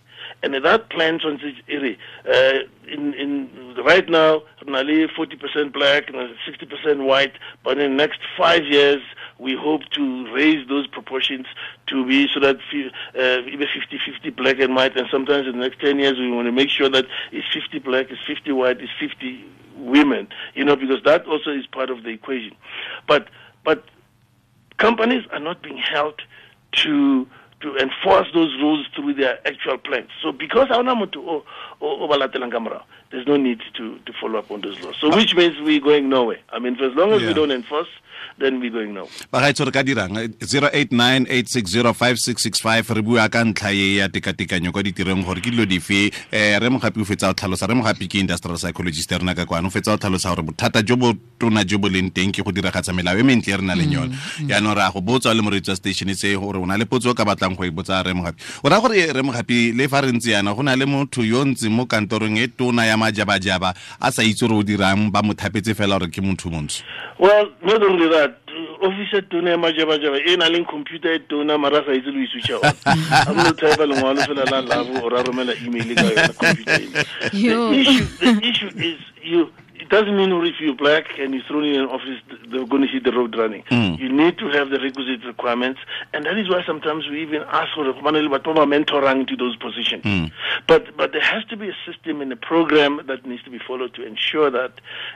and 0.43 0.55
that 0.55 0.91
plan 0.91 1.19
transition 1.19 1.97
uh, 2.27 2.59
in 2.89 3.15
in 3.15 3.75
right 3.85 4.09
now 4.09 4.43
nearly 4.67 5.07
40% 5.07 5.73
black 5.73 6.09
and 6.09 6.17
60% 6.17 7.07
white. 7.07 7.33
But 7.65 7.79
in 7.79 7.91
the 7.91 7.97
next 7.97 8.21
5 8.37 8.65
years 8.65 9.03
we 9.39 9.57
hope 9.57 9.83
to 9.93 10.33
raise 10.35 10.67
those 10.69 10.87
proportions 10.87 11.47
to 11.87 12.07
be 12.07 12.29
so 12.33 12.41
that 12.41 12.57
uh, 12.57 13.49
even 13.49 13.67
50-50 13.67 14.37
black 14.37 14.61
and 14.61 14.75
white. 14.77 14.97
And 14.97 15.07
sometimes 15.11 15.47
in 15.47 15.53
the 15.53 15.69
next 15.69 15.81
10 15.81 15.99
years 15.99 16.19
we 16.19 16.31
want 16.31 16.47
to 16.47 16.53
make 16.53 16.71
sure 16.71 16.89
that 16.91 17.07
it's 17.33 17.47
50 17.53 17.79
black 17.81 18.07
it's 18.11 18.21
50 18.27 18.53
white 18.53 18.81
it's 18.81 18.93
50 18.99 19.45
women. 19.77 20.29
You 20.55 20.65
know 20.65 20.77
because 20.77 21.03
that 21.05 21.27
also 21.27 21.51
is 21.51 21.67
part 21.67 21.91
of 21.91 22.03
the 22.03 22.11
equation. 22.11 22.57
But 23.07 23.29
but 23.65 23.85
companies 24.79 25.25
are 25.33 25.41
not 25.41 25.63
being 25.63 25.79
held 25.79 26.23
to 26.73 27.27
to 27.61 27.77
enforce 27.77 28.29
those 28.35 28.55
rules 28.61 28.87
through 28.95 29.15
their 29.15 29.39
actual 29.47 29.79
plans. 29.79 30.09
So 30.23 30.33
because 30.33 30.69
there's 33.11 33.27
no 33.27 33.37
need 33.37 33.61
to, 33.75 33.99
to 34.07 34.13
follow 34.21 34.39
up 34.39 34.51
on 34.51 34.61
those 34.61 34.81
laws. 34.83 34.97
So 35.01 35.15
which 35.15 35.35
means 35.35 35.57
we're 35.61 35.81
going 35.81 36.09
nowhere. 36.09 36.39
I 36.53 36.59
mean, 36.59 36.77
for 36.77 36.85
as 36.85 36.95
long 36.95 37.13
as 37.13 37.23
Yeah. 37.23 37.29
we 37.29 37.35
don't 37.35 37.51
enforce, 37.51 37.89
then 38.39 38.61
we're 38.61 38.71
going 38.71 38.95
nowhere. 38.95 39.11
But 39.31 39.43
re 39.43 39.53
ka 39.71 39.83
dirang 39.83 40.15
0898605665 40.41 42.95
re 42.95 43.03
bua 43.03 43.29
ka 43.29 43.45
ntlha 43.45 43.73
e 43.73 43.97
ya 43.97 44.09
tekatekanyo 44.09 44.73
kwa 44.73 44.83
ditirong 44.83 45.25
gore 45.25 45.41
ke 45.41 45.51
dilo 45.51 45.67
dife 45.67 46.11
um 46.33 46.61
re 46.63 46.69
mogapi 46.71 47.01
o 47.01 47.05
fetsa 47.05 47.27
go 47.29 47.33
tlhalosa 47.35 47.67
re 47.69 47.75
mogapi 47.75 48.09
ke 48.09 48.15
industrial 48.21 48.59
psychologist 48.59 49.11
rena 49.11 49.35
ka 49.35 49.45
kwane 49.47 49.67
o 49.67 49.71
fetsa 49.71 49.91
go 49.93 49.97
tlhalosa 49.99 50.29
gore 50.35 50.43
bothata 50.47 50.83
jo 50.87 50.97
bo 50.97 51.13
tona 51.39 51.65
jo 51.67 51.79
bo 51.79 51.89
leng 51.89 52.11
teng 52.15 52.33
ke 52.33 52.43
go 52.43 52.53
diragatsa 52.53 52.93
melao 52.95 53.19
e 53.19 53.23
mentle 53.23 53.53
e 53.53 53.57
re 53.57 53.63
na 53.63 53.75
leng 53.75 53.93
yone 53.93 54.15
yaanong 54.47 54.75
re 54.77 54.83
a 54.87 54.91
go 54.93 55.01
botsa 55.01 55.35
le 55.35 55.61
station 55.75 56.15
se 56.15 56.35
gore 56.37 56.59
o 56.59 56.67
na 56.67 56.77
le 56.77 56.85
potso 56.85 57.11
o 57.11 57.15
ka 57.15 57.25
batlang 57.25 57.57
go 57.57 57.65
e 57.65 57.71
botsa 57.71 58.03
re 58.05 58.13
mogapi 58.15 58.39
o 58.65 58.69
raya 58.69 58.81
gore 58.81 59.13
re 59.13 59.23
mogapi 59.23 59.73
le 59.77 59.89
fa 59.89 60.01
re 60.01 60.13
ntse 60.13 60.31
yana 60.31 60.55
go 60.55 60.63
na 60.63 60.75
le 60.77 60.87
motho 60.87 61.23
yo 61.25 61.45
ntse 61.45 61.69
mo 61.69 61.87
kantorong 61.87 62.39
e 62.39 62.49
tona 62.49 62.85
ya 62.87 62.97
majabajaba 63.01 63.75
a 64.01 64.13
sa 64.13 64.23
itse 64.23 64.47
gore 64.47 64.61
o 64.61 64.63
dirang 64.63 65.11
ba 65.11 65.23
mo 65.23 65.33
thapetse 65.33 65.75
fela 65.75 65.99
gore 65.99 66.11
ke 66.11 66.21
motho 66.21 66.51
montsho. 66.51 66.83
Well 67.19 67.49
not 67.63 67.83
only 67.83 68.09
that 68.09 68.37
office 68.83 69.13
e 69.19 69.23
tona 69.23 69.51
ya 69.51 69.59
majabajaba 69.59 70.19
e 70.27 70.37
na 70.37 70.49
leng 70.49 70.65
computer 70.67 71.13
e 71.13 71.19
tona 71.19 71.59
mara 71.59 71.85
sa 71.85 71.93
itse 71.93 72.11
le 72.11 72.21
o 72.21 72.25
isutša 72.25 72.57
one 72.61 72.75
a 73.27 73.33
mo 73.33 73.53
type 73.53 73.87
lengwalo 73.87 74.21
fela 74.27 74.45
la 74.51 74.61
lavo 74.61 75.01
or 75.05 75.15
a 75.15 75.23
romela 75.23 75.55
email 75.65 75.95
ka 75.95 76.03
yona 76.03 76.33
computer 76.33 76.79
the 77.33 77.81
issue 77.81 78.07
the 78.21 78.49
issue 78.49 78.71
is 78.79 78.99
you 79.23 79.41
it 79.43 79.70
doesn't 79.91 80.17
mean 80.17 80.31
if 80.47 80.61
you're 80.61 80.75
black 80.75 81.19
and 81.19 81.35
you're 81.35 81.43
thrown 81.45 81.65
in 81.65 81.81
an 81.81 81.87
office 81.89 82.19
they're 82.51 82.65
going 82.67 82.83
to 82.83 82.89
hit 82.89 83.05
the 83.05 83.13
road 83.13 83.37
running. 83.37 83.63
Hmm. 83.69 83.95
You 83.99 84.09
need 84.09 84.39
to 84.39 84.49
have 84.51 84.71
the 84.71 84.79
requisite 84.81 85.25
requirements 85.25 85.81
and 86.15 86.25
that 86.25 86.39
is 86.39 86.49
why 86.49 86.63
sometimes 86.67 87.09
we 87.11 87.23
even 87.23 87.43
ask 87.43 87.69
for 87.75 87.85
manele 88.03 88.29
batho 88.29 88.55
ba 88.55 88.67
ba 88.67 88.67
mentorang 88.67 89.21
into 89.21 89.37
those 89.37 89.57
positions. 89.57 90.03
Hmm. 90.05 90.27
But 90.67 90.97
but 90.97 91.13
there 91.13 91.21
has 91.23 91.45
to 91.51 91.57
be 91.57 91.69
a 91.69 91.77
system 91.87 92.21
and 92.21 92.33
a 92.33 92.37
program 92.37 93.01
that 93.07 93.27
needs 93.27 93.43
to 93.45 93.51
be 93.51 93.59
followed 93.59 93.95
to 93.95 94.07
ensure 94.07 94.51
that 94.51 94.73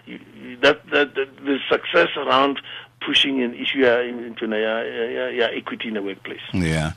you, 0.07 0.19
you- 0.43 0.57
that, 0.62 0.85
that 0.90 1.14
that 1.14 1.28
the 1.45 1.59
success 1.71 2.09
around 2.16 2.61
pushing 3.04 3.43
an 3.43 3.52
issue 3.54 3.85
uh, 3.85 4.00
ya, 4.00 4.00
into 4.00 4.47
ya, 4.49 4.57
ya, 4.57 5.04
ya, 5.16 5.28
ya 5.28 5.47
equity 5.52 5.88
in 5.88 5.95
the 5.95 6.02
workplace. 6.02 6.40
Ya 6.52 6.93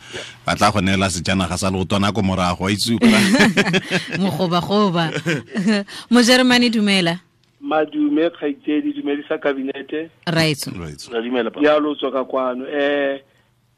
ba 0.45 0.55
tla 0.55 0.71
go 0.71 0.79
neela 0.79 1.09
sejanaga 1.09 1.57
sa 1.57 1.69
leotwana 1.69 2.13
ko 2.13 2.21
morago 2.21 2.63
wa 2.63 2.71
itse 2.71 2.97
kora 2.97 3.19
mogobagoba 4.19 5.11
mojeremane 6.11 6.69
dumela 6.69 7.19
madume 7.61 8.29
kgaitsedi 8.29 8.93
dumedisa 8.93 9.37
kabinete. 9.37 10.09
Right. 10.27 10.67
Ya 11.61 11.79
lotswa 11.79 12.11
ka 12.11 12.23
kwano. 12.23 12.65
Um 12.65 13.19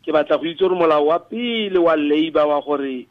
ke 0.03 0.11
batla 0.11 0.37
go 0.37 0.45
itse 0.45 0.59
gore 0.59 0.75
molao 0.75 1.05
wa 1.05 1.19
pele 1.19 1.77
wa 1.77 1.95
labour 1.95 2.47
wa 2.47 2.61
gore 2.61 3.07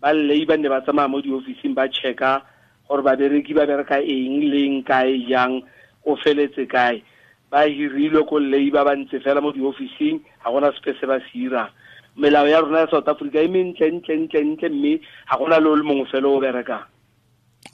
ba 0.00 0.12
labour 0.12 0.58
ne 0.58 0.68
ba 0.68 0.80
tsamaya 0.80 1.08
mo 1.08 1.22
di-officing 1.22 1.74
ba 1.74 1.88
checka 1.88 2.42
gore 2.88 3.02
babereki 3.02 3.54
ba 3.54 3.66
bereka 3.66 4.02
eng 4.02 4.42
leng 4.50 4.82
kae 4.84 5.26
jang 5.28 5.62
o 6.04 6.16
feletse 6.16 6.66
kae. 6.66 7.02
Ba 7.50 7.66
hirilwe 7.66 8.26
ko 8.26 8.38
labour 8.38 8.84
ba 8.84 8.94
ntse 8.94 9.22
fela 9.22 9.40
mo 9.40 9.52
di-officing 9.52 10.20
ga 10.42 10.50
gona 10.50 10.72
sepe 10.74 10.98
se 11.00 11.06
ba 11.06 11.18
se 11.18 11.34
irang. 11.34 11.70
Melao 12.16 12.48
ya 12.48 12.60
rona 12.60 12.86
ya 12.86 12.90
south 12.90 13.08
africa 13.08 13.42
e 13.42 13.48
mentlentlentlentle 13.48 14.40
ntle 14.40 14.40
ntle 14.44 14.68
ntle 14.68 14.68
mme 14.68 14.92
ga 15.30 15.38
gona 15.38 15.60
le 15.60 15.68
o 15.68 15.76
le 15.76 15.82
mongwe 15.82 16.06
fela 16.10 16.28
o 16.28 16.40
berekang. 16.40 16.86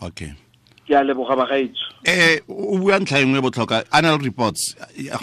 Okay 0.02 0.32
ke 0.92 0.98
a 1.00 1.04
leboga 1.08 1.36
bagaetso 1.40 1.88
eh 2.04 2.40
o 2.48 2.76
bua 2.78 2.98
ntlha 3.00 3.20
e 3.20 3.24
nngwe 3.24 3.38
e 3.40 3.42
botlhokwa 3.48 3.84
annual 3.96 4.20
reports 4.20 4.76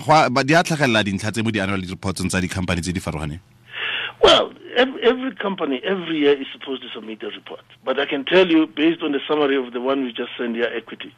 Go 0.05 0.13
a- 0.13 0.29
ba- 0.33 0.43
di 0.43 0.55
a 0.57 0.63
tlhagelela 0.65 1.03
dintlha 1.05 1.31
tse 1.31 1.43
mo 1.45 1.51
di-annual 1.53 1.85
reports 1.85 2.25
tsa 2.25 2.41
di-company 2.41 2.81
tse 2.81 2.93
di 2.93 2.99
farologaneng 2.99 3.39
Well, 4.21 4.51
every, 4.75 5.01
every 5.01 5.31
company 5.35 5.79
every 5.83 6.17
year 6.19 6.35
is 6.35 6.47
supposed 6.51 6.81
to 6.83 6.89
submit 6.93 7.23
a 7.23 7.27
report. 7.27 7.63
But 7.85 8.01
I 8.01 8.05
can 8.05 8.25
tell 8.25 8.45
you, 8.51 8.67
based 8.67 9.01
on 9.01 9.13
the 9.13 9.21
summary 9.25 9.55
of 9.55 9.71
the 9.71 9.79
one 9.79 10.03
we 10.03 10.11
just 10.11 10.31
sent 10.37 10.57
here, 10.57 10.69
equity, 10.75 11.15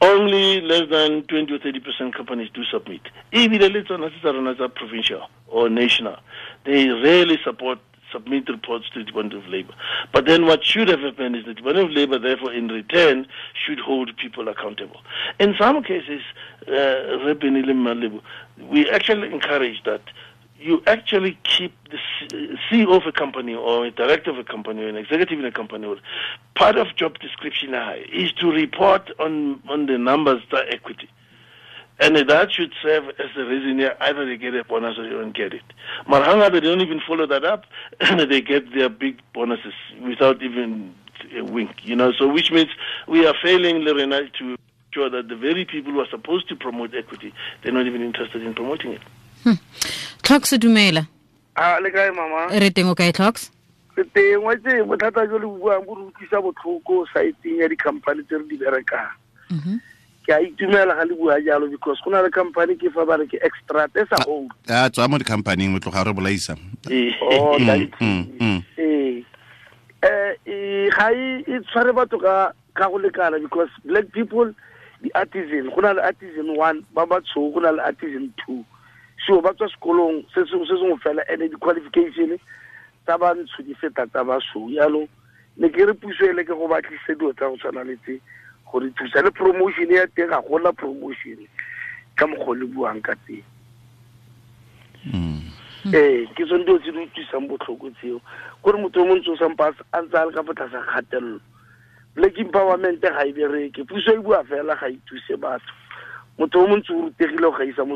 only 0.00 0.60
less 0.60 0.88
than 0.88 1.24
20 1.24 1.52
or 1.52 1.58
30 1.58 1.80
percent 1.80 2.14
companies 2.14 2.50
do 2.54 2.62
submit. 2.70 3.00
Even 3.32 3.58
the 3.58 3.68
little 3.70 4.04
are 4.04 4.68
provincial 4.68 5.26
or 5.48 5.68
national. 5.68 6.16
They 6.64 6.86
rarely 6.90 7.38
support 7.42 7.80
submit 8.14 8.48
reports 8.48 8.88
to 8.90 9.00
the 9.00 9.04
Department 9.04 9.44
of 9.44 9.50
Labor. 9.50 9.74
But 10.12 10.26
then 10.26 10.46
what 10.46 10.64
should 10.64 10.88
have 10.88 11.00
happened 11.00 11.36
is 11.36 11.44
the 11.44 11.54
Department 11.54 11.90
of 11.90 11.96
Labor, 11.96 12.18
therefore, 12.18 12.52
in 12.52 12.68
return, 12.68 13.26
should 13.66 13.80
hold 13.80 14.16
people 14.16 14.48
accountable. 14.48 15.00
In 15.40 15.54
some 15.58 15.82
cases, 15.82 16.22
uh, 16.68 17.34
we 18.70 18.88
actually 18.90 19.32
encourage 19.32 19.82
that 19.84 20.02
you 20.64 20.82
actually 20.86 21.38
keep 21.44 21.76
the 21.90 21.98
CEO 22.70 22.96
of 22.96 23.06
a 23.06 23.12
company 23.12 23.54
or 23.54 23.84
a 23.84 23.90
director 23.90 24.30
of 24.30 24.38
a 24.38 24.44
company 24.44 24.82
or 24.82 24.88
an 24.88 24.96
executive 24.96 25.38
in 25.38 25.44
a 25.44 25.52
company, 25.52 25.94
part 26.54 26.76
of 26.76 26.86
job 26.96 27.18
description 27.18 27.74
is 28.10 28.32
to 28.32 28.50
report 28.50 29.10
on, 29.18 29.62
on 29.68 29.86
the 29.86 29.98
numbers 29.98 30.42
that 30.52 30.64
equity. 30.70 31.10
And 32.00 32.16
that 32.16 32.52
should 32.52 32.72
serve 32.82 33.08
as 33.20 33.30
the 33.36 33.44
reason 33.44 33.78
here 33.78 33.96
either 34.00 34.26
they 34.26 34.36
get 34.36 34.54
a 34.54 34.64
bonus 34.64 34.98
or 34.98 35.04
they 35.04 35.10
don't 35.10 35.34
get 35.34 35.52
it. 35.54 35.62
Marhanga, 36.08 36.50
they 36.50 36.60
don't 36.60 36.80
even 36.80 37.00
follow 37.06 37.26
that 37.26 37.44
up, 37.44 37.64
and 38.00 38.20
they 38.30 38.40
get 38.40 38.74
their 38.74 38.88
big 38.88 39.20
bonuses 39.32 39.74
without 40.02 40.42
even 40.42 40.94
a 41.36 41.42
wink, 41.42 41.70
you 41.82 41.94
know. 41.94 42.12
So, 42.12 42.26
which 42.26 42.50
means 42.50 42.70
we 43.06 43.26
are 43.26 43.34
failing, 43.42 43.84
Lorena, 43.84 44.28
to 44.38 44.56
ensure 44.88 45.08
that 45.10 45.28
the 45.28 45.36
very 45.36 45.64
people 45.64 45.92
who 45.92 46.00
are 46.00 46.08
supposed 46.10 46.48
to 46.48 46.56
promote 46.56 46.94
equity, 46.94 47.32
they're 47.62 47.72
not 47.72 47.86
even 47.86 48.02
interested 48.02 48.42
in 48.42 48.54
promoting 48.54 48.92
it. 48.92 49.02
Hmm. 49.44 49.52
tlhox 50.22 50.58
dumela 50.58 51.06
a 51.56 51.62
ah, 51.62 51.78
le 51.80 51.90
kae 51.90 52.10
mama 52.16 52.48
re 52.60 52.70
teng 52.70 52.88
o 52.88 52.94
kae 52.94 53.12
tlhox 53.12 53.50
re 53.96 54.04
teng 54.16 54.40
wa 54.42 54.54
tse 54.56 54.80
bothata 54.88 55.26
jo 55.28 55.36
le 55.42 55.46
buang 55.46 55.84
bo 55.84 55.96
re 55.98 56.04
utlwisa 56.08 56.40
botlhoko 56.40 57.04
saeteng 57.12 57.60
ya 57.60 57.68
di-company 57.68 58.24
tse 58.24 58.38
re 58.40 58.46
di 58.48 58.56
berekang 58.56 59.12
mm-hmm. 59.50 59.76
Ke 60.24 60.32
a 60.32 60.40
itumela 60.40 60.96
ga 60.96 61.04
le 61.04 61.14
bua 61.14 61.36
jalo 61.40 61.70
because 61.70 62.00
go 62.04 62.10
na 62.10 62.22
le 62.22 62.30
company 62.30 62.76
ke 62.76 62.88
fa 62.92 63.04
ba 63.04 63.18
re 63.20 63.26
ke 63.26 63.38
extra 63.44 63.88
e 63.94 64.04
sa 64.08 64.24
old 64.26 64.50
a 64.68 64.88
tswa 64.88 65.08
mo 65.08 65.18
di-companing 65.18 65.70
mo 65.70 65.78
tloga 65.78 66.04
re 66.08 66.12
bolaisa. 66.12 66.56
Oh 67.20 67.56
Mm, 67.58 67.66
that 67.66 67.80
is 67.80 67.90
mm, 68.00 68.24
mm. 68.40 68.60
ee 68.78 69.24
eh 70.02 70.32
e 70.46 70.90
ga 70.90 71.08
e 71.12 71.44
e 71.44 71.60
tshware 71.68 71.92
batho 71.92 72.20
ka 72.20 72.52
ka 72.74 72.88
go 72.88 72.98
lekana 72.98 73.40
because 73.40 73.68
black 73.84 74.08
people 74.12 74.48
di 75.02 75.10
artisan 75.14 75.68
go 75.74 75.80
na 75.80 75.92
le 75.92 76.02
artisan 76.02 76.56
one 76.56 76.84
ba 76.94 77.06
batsho 77.06 77.52
go 77.52 77.60
na 77.60 77.70
le 77.70 77.82
artisan 77.84 78.32
two. 78.44 78.64
So 79.26 79.40
ba 79.40 79.52
tswa 79.52 79.68
sekolong 79.76 80.24
se 80.34 80.44
se 80.48 80.56
se 80.56 80.74
sengwe 80.80 81.00
fela 81.04 81.22
and 81.28 81.44
di-qualification 81.44 82.40
tsa 83.04 83.18
bantsho 83.20 83.60
di 83.64 83.74
feta 83.76 84.06
tsa 84.08 84.24
basweu. 84.24 84.72
Yalo 84.72 85.08
ne 85.56 85.68
ke 85.68 85.84
re 85.84 85.92
puso 85.92 86.24
e 86.24 86.32
le 86.32 86.44
ke 86.44 86.56
go 86.56 86.68
batlise 86.68 87.12
dilo 87.12 87.32
tsa 87.32 87.48
go 87.48 87.56
tshwana 87.56 87.84
le 87.84 87.96
tse 88.04 88.20
gore 88.74 88.90
thusa 88.98 89.22
le 89.22 89.30
promotion 89.30 89.90
ya 89.90 90.06
teng 90.18 90.34
ga 90.34 90.42
gola 90.42 90.72
promotion 90.72 91.46
ka 92.18 92.26
mokgwa 92.26 92.58
le 92.58 92.66
buang 92.66 93.00
ka 93.02 93.14
teng. 93.26 93.46
Ee 95.94 96.26
ke 96.34 96.42
tsone 96.42 96.64
dilo 96.66 96.78
tse 96.82 96.90
di 96.90 96.98
utlwisang 97.06 97.46
botlhoko 97.46 97.90
tseo. 98.00 98.18
Kore 98.62 98.78
motho 98.82 99.02
o 99.02 99.06
montse 99.06 99.30
o 99.30 99.36
sampa 99.36 99.70
a 99.92 100.02
ntse 100.02 100.16
a 100.18 100.26
le 100.26 100.32
ka 100.34 100.42
fa 100.42 100.54
tlasa 100.58 100.80
kgatelelo. 100.82 101.40
Black 102.16 102.38
empowerment 102.38 102.98
ga 103.04 103.22
e 103.22 103.32
bereke 103.32 103.86
puso 103.86 104.10
e 104.10 104.18
bua 104.18 104.42
fela 104.42 104.74
ga 104.74 104.90
e 104.90 104.98
thuse 105.06 105.36
batho. 105.38 105.70
Motho 106.38 106.64
o 106.64 106.66
montse 106.66 106.90
o 106.90 107.06
rutegile 107.06 107.46
go 107.46 107.52
gaisa 107.54 107.84
mo 107.86 107.94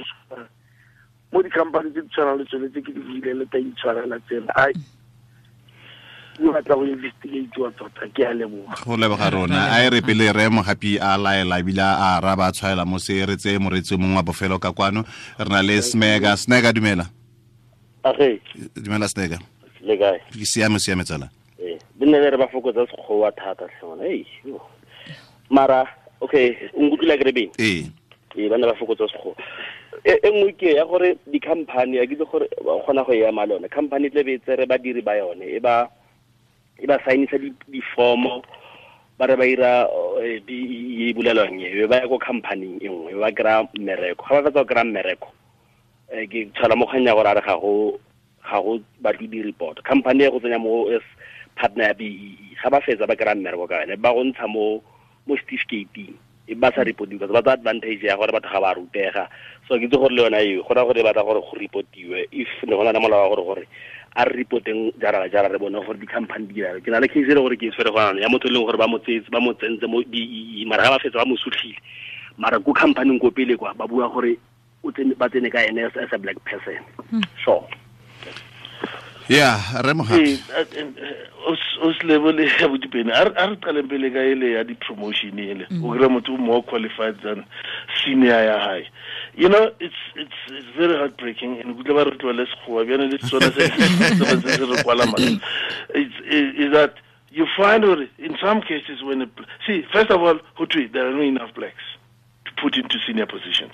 mo 1.32 1.42
di-company 1.42 1.90
tse 1.90 2.02
di 2.02 2.08
tshwanang 2.08 2.38
le 2.38 2.44
tsone 2.44 2.68
tse 2.70 2.80
ke 2.86 2.92
di 2.92 3.00
buile 3.00 3.34
le 3.34 3.46
ta 3.50 3.58
itshwarela 3.58 4.20
tsela 4.28 4.52
batla 6.38 6.74
go 6.74 6.84
investigatiwa 6.86 7.70
tota 7.78 8.08
ke 8.14 8.22
a 8.24 8.32
leboga 8.32 8.74
go 8.84 8.96
leboga 8.96 9.30
rona. 9.30 9.72
A 9.74 9.84
e 9.86 9.90
re 9.90 10.00
pele 10.00 10.32
re 10.32 10.48
mo 10.48 10.62
gapi 10.62 10.98
a 10.98 11.18
laela 11.18 11.58
ebile 11.60 11.82
a 11.82 12.20
raba 12.20 12.48
a 12.48 12.52
tshwaela 12.52 12.86
mo 12.86 12.98
se 12.98 13.26
re 13.26 13.36
tse 13.36 13.58
moretsi 13.58 13.96
mongwe 13.96 14.16
wa 14.16 14.22
bofelo 14.22 14.58
ka 14.58 14.72
kwano. 14.72 15.04
Re 15.38 15.48
na 15.48 15.62
le 15.62 15.82
snega 15.82 16.36
snega 16.36 16.72
dumela. 16.72 17.10
Dumela 18.76 19.08
snega 19.08 19.38
ke 19.88 20.44
siame 20.44 20.78
siame 20.78 21.04
tsala. 21.04 21.30
Ee 21.58 21.78
le 22.00 22.06
nne 22.06 22.30
re 22.30 22.36
ba 22.36 22.48
fokotsa 22.48 22.86
sekgowa 22.86 23.32
thata 23.32 23.66
tlhona 23.78 24.04
ei 24.04 24.26
mara 25.50 25.86
okay 26.20 26.56
o 26.74 26.82
nkutlwile 26.82 27.18
ke 27.18 27.24
re 27.24 27.32
beng? 27.32 27.50
Ee. 27.58 27.86
Ee 28.36 28.48
ba 28.48 28.58
ne 28.58 28.66
ba 28.66 28.74
fokotsa 28.74 29.08
sekgowa. 29.08 29.34
E 30.04 30.12
e 30.22 30.30
nngwe 30.30 30.52
ke 30.52 30.74
ya 30.76 30.84
gore 30.84 31.16
di-company 31.26 31.98
a 31.98 32.06
ke 32.06 32.14
itse 32.14 32.24
gore 32.30 32.46
ba 32.64 32.78
kgona 32.84 33.04
go 33.04 33.12
ya 33.12 33.32
le 33.32 33.54
yone. 33.54 33.68
Company 33.68 34.10
tle 34.10 34.24
be 34.24 34.38
tsere 34.38 34.66
badiri 34.66 35.02
ba 35.02 35.16
yone 35.16 35.42
e 35.42 35.58
ba 35.58 35.88
e 36.78 36.86
ba 36.86 36.98
sainisa 37.04 37.38
di- 37.38 37.54
di-formo 37.68 38.42
ba 39.18 39.26
re 39.26 39.34
ba 39.36 39.44
ira 39.46 39.86
eh, 40.22 40.38
e 40.46 41.12
bulelwang 41.12 41.58
e 41.58 41.74
be 41.74 41.86
ba 41.90 41.98
ya 41.98 42.08
ko 42.08 42.18
company 42.22 42.78
e 42.78 42.86
nngwe 42.86 43.18
ba 43.18 43.34
kry-a 43.34 43.66
mmereko. 43.74 44.22
Ga 44.22 44.34
ba 44.38 44.42
fetsa 44.46 44.62
go 44.62 44.70
kry-a 44.70 44.84
mmereko 44.86 45.28
um 46.08 46.24
ke 46.30 46.48
tshwala 46.54 46.78
mo 46.78 46.86
kganya 46.86 47.12
gore 47.18 47.28
a 47.28 47.34
re 47.34 47.42
ga 47.42 47.58
go 47.58 47.98
ga 48.46 48.58
batle 49.02 49.26
di-report. 49.26 49.82
Company 49.82 50.24
e 50.24 50.30
go 50.30 50.38
tsenya 50.38 50.62
mo 50.62 50.86
partner 51.58 51.90
ya 51.90 51.94
bee 51.98 52.38
ga 52.62 52.70
ba 52.70 52.78
fetsa 52.80 53.06
ba 53.10 53.18
kry-a 53.18 53.34
mmereko 53.34 53.66
ka 53.66 53.82
yone 53.82 53.98
ba 53.98 54.14
go 54.14 54.22
ntsha 54.22 54.46
mo 54.46 54.78
mo 55.26 55.34
certificateng 55.34 56.14
e 56.48 56.54
ba 56.54 56.70
sa 56.72 56.86
reportiwe 56.86 57.26
ba 57.28 57.42
tsa 57.42 57.58
advantage 57.58 58.06
ya 58.06 58.16
gore 58.16 58.32
batho 58.32 58.48
ga 58.48 58.62
ba 58.62 58.72
rutega. 58.78 59.26
So 59.66 59.74
ke 59.76 59.84
itse 59.90 59.98
gore 59.98 60.14
le 60.14 60.22
yona 60.24 60.40
eo 60.40 60.62
go 60.62 60.72
na 60.78 60.86
gore 60.86 61.02
e 61.02 61.04
batla 61.04 61.26
gore 61.26 61.42
go 61.42 61.52
reportiwe 61.58 62.30
if 62.32 62.48
ne 62.64 62.72
go 62.72 62.86
na 62.86 62.94
le 62.94 63.02
molao 63.02 63.26
wa 63.26 63.34
gore 63.34 63.44
gore 63.44 63.64
a 64.16 64.24
re 64.24 64.44
repoteng 64.44 64.92
jara 65.00 65.18
la 65.18 65.28
jara 65.28 65.48
re 65.48 65.58
bone 65.58 65.78
gore 65.84 65.98
di-company 65.98 66.46
di 66.46 66.54
dira 66.54 66.80
ke 66.80 66.90
na 66.90 66.98
le 67.00 67.08
case 67.08 67.28
e 67.28 67.34
le 67.34 67.40
gore 67.40 67.56
ke 67.56 67.66
e 67.66 67.70
tshwere 67.70 67.90
gona 67.90 68.20
ya 68.20 68.28
motho 68.28 68.48
e 68.48 68.52
leng 68.52 68.64
gore 68.64 68.78
ba 68.78 68.88
mo 68.88 68.98
ba 68.98 69.54
tsentse 69.54 69.86
mo 69.86 70.02
di 70.02 70.64
mara 70.66 70.82
ga 70.84 70.96
ba 70.96 70.98
fetsa 70.98 71.18
ba 71.18 71.28
mo 71.28 71.36
sutlhile 71.36 71.78
mara 72.38 72.58
ko 72.58 72.72
companyng 72.72 73.18
ko 73.18 73.30
pele 73.30 73.56
kwa 73.56 73.74
ba 73.74 73.86
bua 73.86 74.08
gore 74.08 74.38
ba 75.18 75.28
tsene 75.28 75.50
ka 75.50 75.58
ene 75.66 75.84
as 75.84 76.12
a 76.12 76.18
black 76.18 76.38
person. 76.44 76.78
So 77.44 77.66
ya 79.28 79.58
re 79.84 79.92
mo 79.92 80.04
gapi 80.04 80.38
o 81.44 81.90
ya 81.90 82.68
bodipene 82.68 83.12
a 83.12 83.24
re 83.26 83.56
qaleng 83.60 83.88
pele 83.90 84.10
ka 84.10 84.22
ele 84.22 84.54
ya 84.54 84.62
di-promotion 84.64 85.38
ele. 85.38 85.66
O 85.82 85.92
kry 85.92 86.08
motho 86.08 86.34
o 86.34 86.38
more 86.38 86.62
qualified 86.62 87.20
than 87.22 87.44
senior 88.04 88.40
ya 88.40 88.58
hae 88.58 88.86
you 89.38 89.48
know 89.48 89.64
it's 89.86 90.00
it's 90.22 90.38
it's 90.58 90.70
very 90.76 90.96
heartbreaking 91.00 91.52
and 91.60 91.76
kutle 91.78 91.94
ba 91.98 92.04
re 92.10 92.16
tlwele 92.22 92.46
sekgowa 92.52 92.84
bjane 92.88 93.06
le 93.12 93.18
sona 93.30 93.50
se 93.56 93.68
se- 93.70 94.64
re 94.70 94.82
kwala 94.82 95.04
it's 95.94 96.16
is 96.64 96.72
that 96.72 96.94
you 97.30 97.46
find 97.56 97.84
out 97.84 97.98
in 98.18 98.36
some 98.42 98.60
cases 98.60 99.02
when 99.02 99.22
it, 99.22 99.30
see 99.66 99.84
first 99.92 100.10
of 100.10 100.20
all 100.22 100.38
Hutri, 100.58 100.90
there 100.92 101.06
are 101.08 101.12
not 101.12 101.22
enough 101.22 101.54
blacks 101.54 101.84
to 102.46 102.50
put 102.62 102.76
into 102.76 102.96
senior 103.06 103.26
positions. 103.26 103.72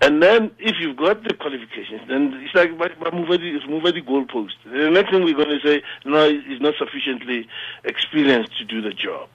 And 0.00 0.22
then 0.22 0.50
if 0.58 0.76
you've 0.80 0.96
got 0.96 1.22
the 1.24 1.34
qualifications, 1.34 2.02
then 2.08 2.32
it's 2.44 2.54
like 2.54 2.76
but, 2.78 2.92
but 2.98 3.12
move 3.14 3.30
at 3.30 3.40
the 3.40 3.60
move 3.68 3.82
the 3.82 4.02
goalpost. 4.02 4.54
The 4.64 4.90
next 4.90 5.10
thing 5.10 5.24
we're 5.24 5.34
going 5.34 5.60
to 5.60 5.60
say, 5.64 5.82
no, 6.04 6.30
he's 6.30 6.60
not 6.60 6.74
sufficiently 6.78 7.48
experienced 7.84 8.56
to 8.58 8.64
do 8.64 8.80
the 8.80 8.92
job. 8.92 9.28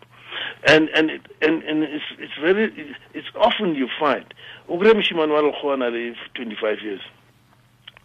And 0.67 0.89
and 0.89 1.11
it, 1.11 1.21
and 1.41 1.63
and 1.63 1.83
it's 1.83 2.05
it's 2.17 2.37
very 2.41 2.95
it's 3.13 3.27
often 3.35 3.75
you 3.75 3.87
find. 3.99 4.25
Ogre 4.69 4.93
Mshimane 4.93 5.31
wa 5.31 5.41
Lekgowa 5.41 5.77
na 5.77 5.87
le 5.89 6.15
25 6.35 6.81
years. 6.81 7.01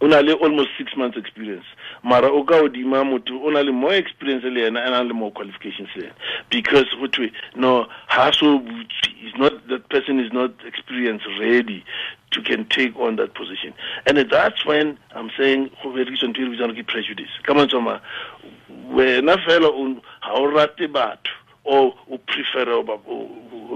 o 0.01 0.07
na 0.07 0.19
le 0.21 0.33
almost 0.33 0.69
six 0.77 0.95
months 0.97 1.17
experience. 1.17 1.65
Mara 2.03 2.27
o 2.27 2.43
ka 2.43 2.55
odima 2.55 3.03
motho 3.05 3.39
o 3.43 3.49
na 3.49 3.61
le 3.61 3.71
more 3.71 3.93
experience 3.93 4.43
le 4.43 4.61
yena 4.61 4.85
and 4.85 4.95
a 4.95 5.03
le 5.03 5.13
more 5.13 5.31
qualifications 5.31 5.89
le 5.95 6.03
yena. 6.03 6.13
Because 6.49 6.85
go 6.99 7.07
thwe 7.07 7.31
no 7.55 7.87
ha 8.07 8.31
so 8.31 8.65
is 9.23 9.33
not 9.37 9.67
that 9.67 9.87
person 9.89 10.19
is 10.19 10.33
not 10.33 10.51
experience 10.65 11.21
ready 11.39 11.85
to 12.31 12.41
can 12.41 12.67
take 12.69 12.95
on 12.97 13.17
that 13.17 13.35
position. 13.35 13.73
And 14.07 14.17
that's 14.17 14.65
when 14.65 14.97
i'm 15.13 15.29
saying 15.37 15.69
go 15.83 15.89
berekisa 15.89 16.33
ntho 16.33 16.41
e 16.41 16.43
re 16.45 16.57
bitsang 16.57 16.75
ke 16.75 16.87
prejudice. 16.87 17.29
Ka 17.43 17.53
mantswe 17.53 17.77
a 17.77 17.81
mang 17.81 18.01
wena 18.89 19.37
fela 19.45 19.69
ga 19.69 20.33
o 20.33 20.45
rate 20.45 20.91
batho 20.91 21.29
o 21.65 21.93
o 22.09 22.17
prefer 22.17 22.69
o 22.69 22.83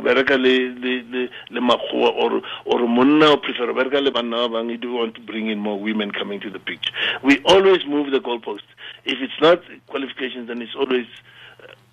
bereka 0.02 0.38
le 0.38 0.70
le 0.84 1.04
le 1.04 1.30
le 1.50 1.62
makgowa 1.62 2.10
or 2.16 2.42
or 2.66 2.88
monna 2.88 3.32
o 3.32 3.38
prefer 3.38 3.70
o 3.70 3.74
bereka 3.74 4.02
le 4.02 4.12
banna 4.12 4.48
ba 4.50 4.64
bang 4.64 4.78
do 4.80 4.94
want 4.94 5.16
to 5.16 5.22
bring 5.22 5.48
in 5.48 5.60
more 5.60 5.80
women 5.80 6.12
coming 6.12 6.40
to 6.40 6.50
the 6.50 6.60
picture. 6.60 6.92
We 7.24 7.42
always 7.46 7.86
move 7.86 8.12
the 8.12 8.20
goalpost. 8.20 8.68
If 9.06 9.22
it's 9.22 9.40
not 9.42 9.62
qualifications 9.88 10.48
then 10.48 10.62
it's 10.62 10.76
always 10.76 11.08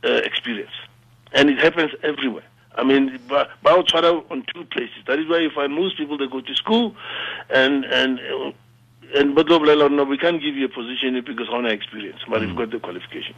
uh, 0.02 0.08
uh, 0.08 0.20
experience. 0.24 0.72
And 1.32 1.48
it 1.48 1.58
happens 1.58 1.92
everywhere. 2.02 2.44
I 2.74 2.84
mean, 2.84 3.18
ba 3.28 3.48
ba 3.62 3.70
o 3.70 4.26
on 4.30 4.44
two 4.52 4.64
places. 4.64 5.04
That 5.06 5.18
is 5.18 5.28
why 5.28 5.38
you 5.38 5.50
find 5.50 5.72
most 5.74 5.96
people 5.98 6.16
they 6.16 6.26
go 6.26 6.40
to 6.40 6.54
school, 6.54 6.96
and 7.50 7.84
and 7.84 8.18
uh, 8.18 8.52
and 9.14 9.34
but 9.34 9.48
no, 9.48 10.04
we 10.04 10.18
can't 10.18 10.40
give 10.40 10.56
you 10.56 10.66
a 10.66 10.68
position 10.68 11.22
because 11.24 11.48
of 11.48 11.54
our 11.54 11.66
experience, 11.66 12.20
but 12.28 12.42
you've 12.42 12.56
got 12.56 12.70
the 12.70 12.78
qualifications. 12.78 13.36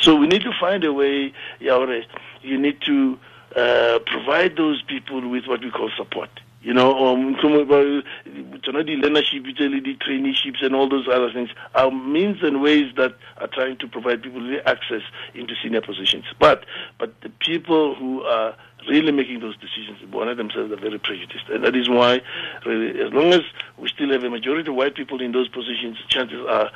So 0.00 0.16
we 0.16 0.26
need 0.26 0.42
to 0.42 0.52
find 0.58 0.84
a 0.84 0.92
way, 0.92 1.32
Yaure, 1.60 2.04
you 2.42 2.58
need 2.58 2.80
to 2.82 3.18
uh, 3.56 3.98
provide 4.06 4.56
those 4.56 4.82
people 4.82 5.28
with 5.28 5.46
what 5.46 5.60
we 5.62 5.70
call 5.70 5.90
support. 5.96 6.30
You 6.62 6.72
know, 6.72 7.06
um, 7.08 7.34
of 7.34 7.68
the 7.68 8.94
learnership, 8.94 9.44
the 9.44 9.96
traineeships, 9.96 10.64
and 10.64 10.76
all 10.76 10.88
those 10.88 11.08
other 11.08 11.32
things 11.32 11.50
are 11.74 11.90
means 11.90 12.42
and 12.42 12.62
ways 12.62 12.92
that 12.96 13.16
are 13.38 13.48
trying 13.48 13.78
to 13.78 13.88
provide 13.88 14.22
people 14.22 14.40
with 14.40 14.64
access 14.64 15.02
into 15.34 15.54
senior 15.60 15.80
positions. 15.80 16.24
But 16.38 16.64
but 16.98 17.20
the 17.22 17.30
people 17.30 17.96
who 17.96 18.22
are 18.22 18.54
really 18.88 19.12
making 19.12 19.40
those 19.40 19.56
decisions, 19.56 19.98
Bona 20.10 20.34
themselves 20.34 20.72
are 20.72 20.76
very 20.76 20.98
prejudiced, 20.98 21.48
and 21.48 21.64
that 21.64 21.74
is 21.74 21.88
why, 21.88 22.20
really, 22.64 23.00
as 23.00 23.12
long 23.12 23.32
as 23.32 23.42
we 23.76 23.88
still 23.88 24.12
have 24.12 24.22
a 24.22 24.30
majority 24.30 24.68
of 24.70 24.76
white 24.76 24.94
people 24.94 25.20
in 25.20 25.32
those 25.32 25.48
positions, 25.48 25.98
chances 26.08 26.44
are 26.48 26.70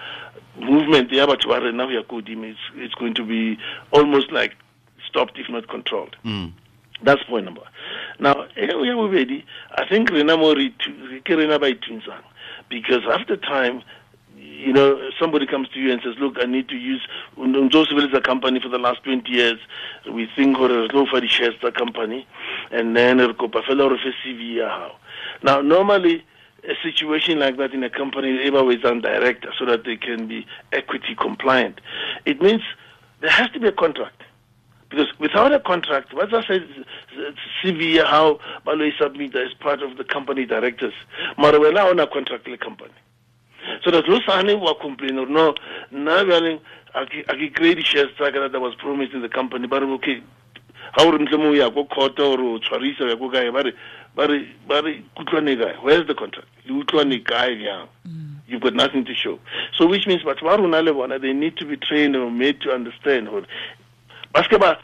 movement 0.58 1.12
yeah, 1.12 1.26
but 1.26 1.44
now 1.74 2.02
good, 2.08 2.28
it's 2.28 2.58
it's 2.74 2.94
going 2.94 3.14
to 3.14 3.24
be 3.24 3.58
almost 3.92 4.32
like 4.32 4.56
stopped 5.06 5.38
if 5.38 5.48
not 5.48 5.68
controlled. 5.68 6.16
That's 7.02 7.22
point 7.24 7.44
number. 7.44 7.62
Now, 8.18 8.46
here 8.54 8.78
we 8.78 8.88
are 8.88 8.96
already. 8.96 9.44
I 9.72 9.86
think 9.88 10.10
Rena 10.10 10.36
Mori 10.36 10.74
Rena 11.28 11.58
by 11.58 11.72
Twinsang. 11.72 12.22
Because 12.68 13.02
after 13.10 13.36
time, 13.36 13.82
you 14.36 14.72
know, 14.72 15.10
somebody 15.20 15.46
comes 15.46 15.68
to 15.70 15.78
you 15.78 15.92
and 15.92 16.00
says, 16.02 16.14
Look, 16.18 16.36
I 16.40 16.46
need 16.46 16.68
to 16.68 16.76
use 16.76 17.06
Joseph 17.70 17.98
is 17.98 18.14
a 18.14 18.20
company 18.20 18.60
for 18.60 18.68
the 18.68 18.78
last 18.78 19.04
20 19.04 19.30
years. 19.30 19.58
We 20.10 20.28
think 20.34 20.58
or 20.58 20.68
low 20.68 21.06
for 21.06 21.20
the 21.20 21.28
shares 21.28 21.54
the 21.62 21.72
company. 21.72 22.26
And 22.70 22.96
then 22.96 23.18
Erkopa 23.18 23.64
fellow 23.64 23.92
of 23.92 24.00
CV. 24.24 24.90
Now, 25.42 25.60
normally, 25.60 26.24
a 26.64 26.74
situation 26.82 27.38
like 27.38 27.56
that 27.58 27.72
in 27.72 27.84
a 27.84 27.90
company 27.90 28.30
is 28.30 28.54
always 28.54 28.80
done 28.80 29.00
director 29.00 29.52
so 29.58 29.66
that 29.66 29.84
they 29.84 29.96
can 29.96 30.26
be 30.26 30.46
equity 30.72 31.14
compliant. 31.20 31.80
It 32.24 32.40
means 32.40 32.62
there 33.20 33.30
has 33.30 33.50
to 33.50 33.60
be 33.60 33.68
a 33.68 33.72
contract. 33.72 34.22
Because 34.88 35.08
without 35.18 35.52
a 35.52 35.58
contract, 35.58 36.14
what 36.14 36.32
I 36.32 36.46
said, 36.46 36.68
CV, 37.62 38.04
how 38.04 38.38
Baloi 38.64 38.92
submit 38.98 39.34
as 39.34 39.52
part 39.54 39.82
of 39.82 39.96
the 39.96 40.04
company 40.04 40.46
directors. 40.46 40.94
We're 41.38 41.72
now 41.72 41.90
on 41.90 41.98
a 41.98 42.06
contract 42.06 42.46
with 42.48 42.58
the 42.58 42.64
company. 42.64 42.92
So 43.84 43.90
that 43.90 44.04
those 44.06 44.22
are 44.28 44.56
wa 44.56 44.74
complain 44.74 45.18
or 45.18 45.26
no, 45.26 45.54
now 45.90 46.20
I 46.94 47.50
create 47.54 47.84
shares 47.84 48.10
that 48.18 48.60
was 48.60 48.74
promised 48.76 49.12
in 49.12 49.22
the 49.22 49.28
company, 49.28 49.66
but 49.66 49.82
okay. 49.82 50.22
How 50.92 51.10
re 51.10 51.18
ntle 51.18 51.56
ya 51.56 51.68
go 51.68 51.84
court 51.84 52.18
or 52.20 52.40
o 52.40 52.58
tshwarisa 52.58 53.08
ya 53.08 53.16
go 53.16 53.28
kae 53.28 53.50
ba 53.52 53.62
re 53.62 53.72
ba 54.14 54.26
re 54.26 54.48
ba 54.66 54.80
re 54.82 55.02
kutlwane 55.16 55.56
kae 55.56 55.74
where's 55.82 56.06
the 56.06 56.14
contract 56.14 56.48
le 56.64 56.80
utlwane 56.80 57.22
kae 57.24 57.60
yang 57.60 57.88
mm. 58.06 58.36
you've 58.46 58.62
got 58.62 58.74
nothing 58.74 59.04
to 59.04 59.14
show 59.14 59.38
so 59.76 59.86
which 59.86 60.06
means 60.06 60.22
batho 60.22 60.44
ba 60.44 60.56
rona 60.56 60.80
le 60.82 60.94
bona 60.94 61.18
they 61.18 61.32
need 61.32 61.56
to 61.56 61.66
be 61.66 61.76
trained 61.76 62.16
or 62.16 62.30
made 62.30 62.60
to 62.60 62.72
understand 62.72 63.28
gore 63.28 63.46
ba 64.32 64.78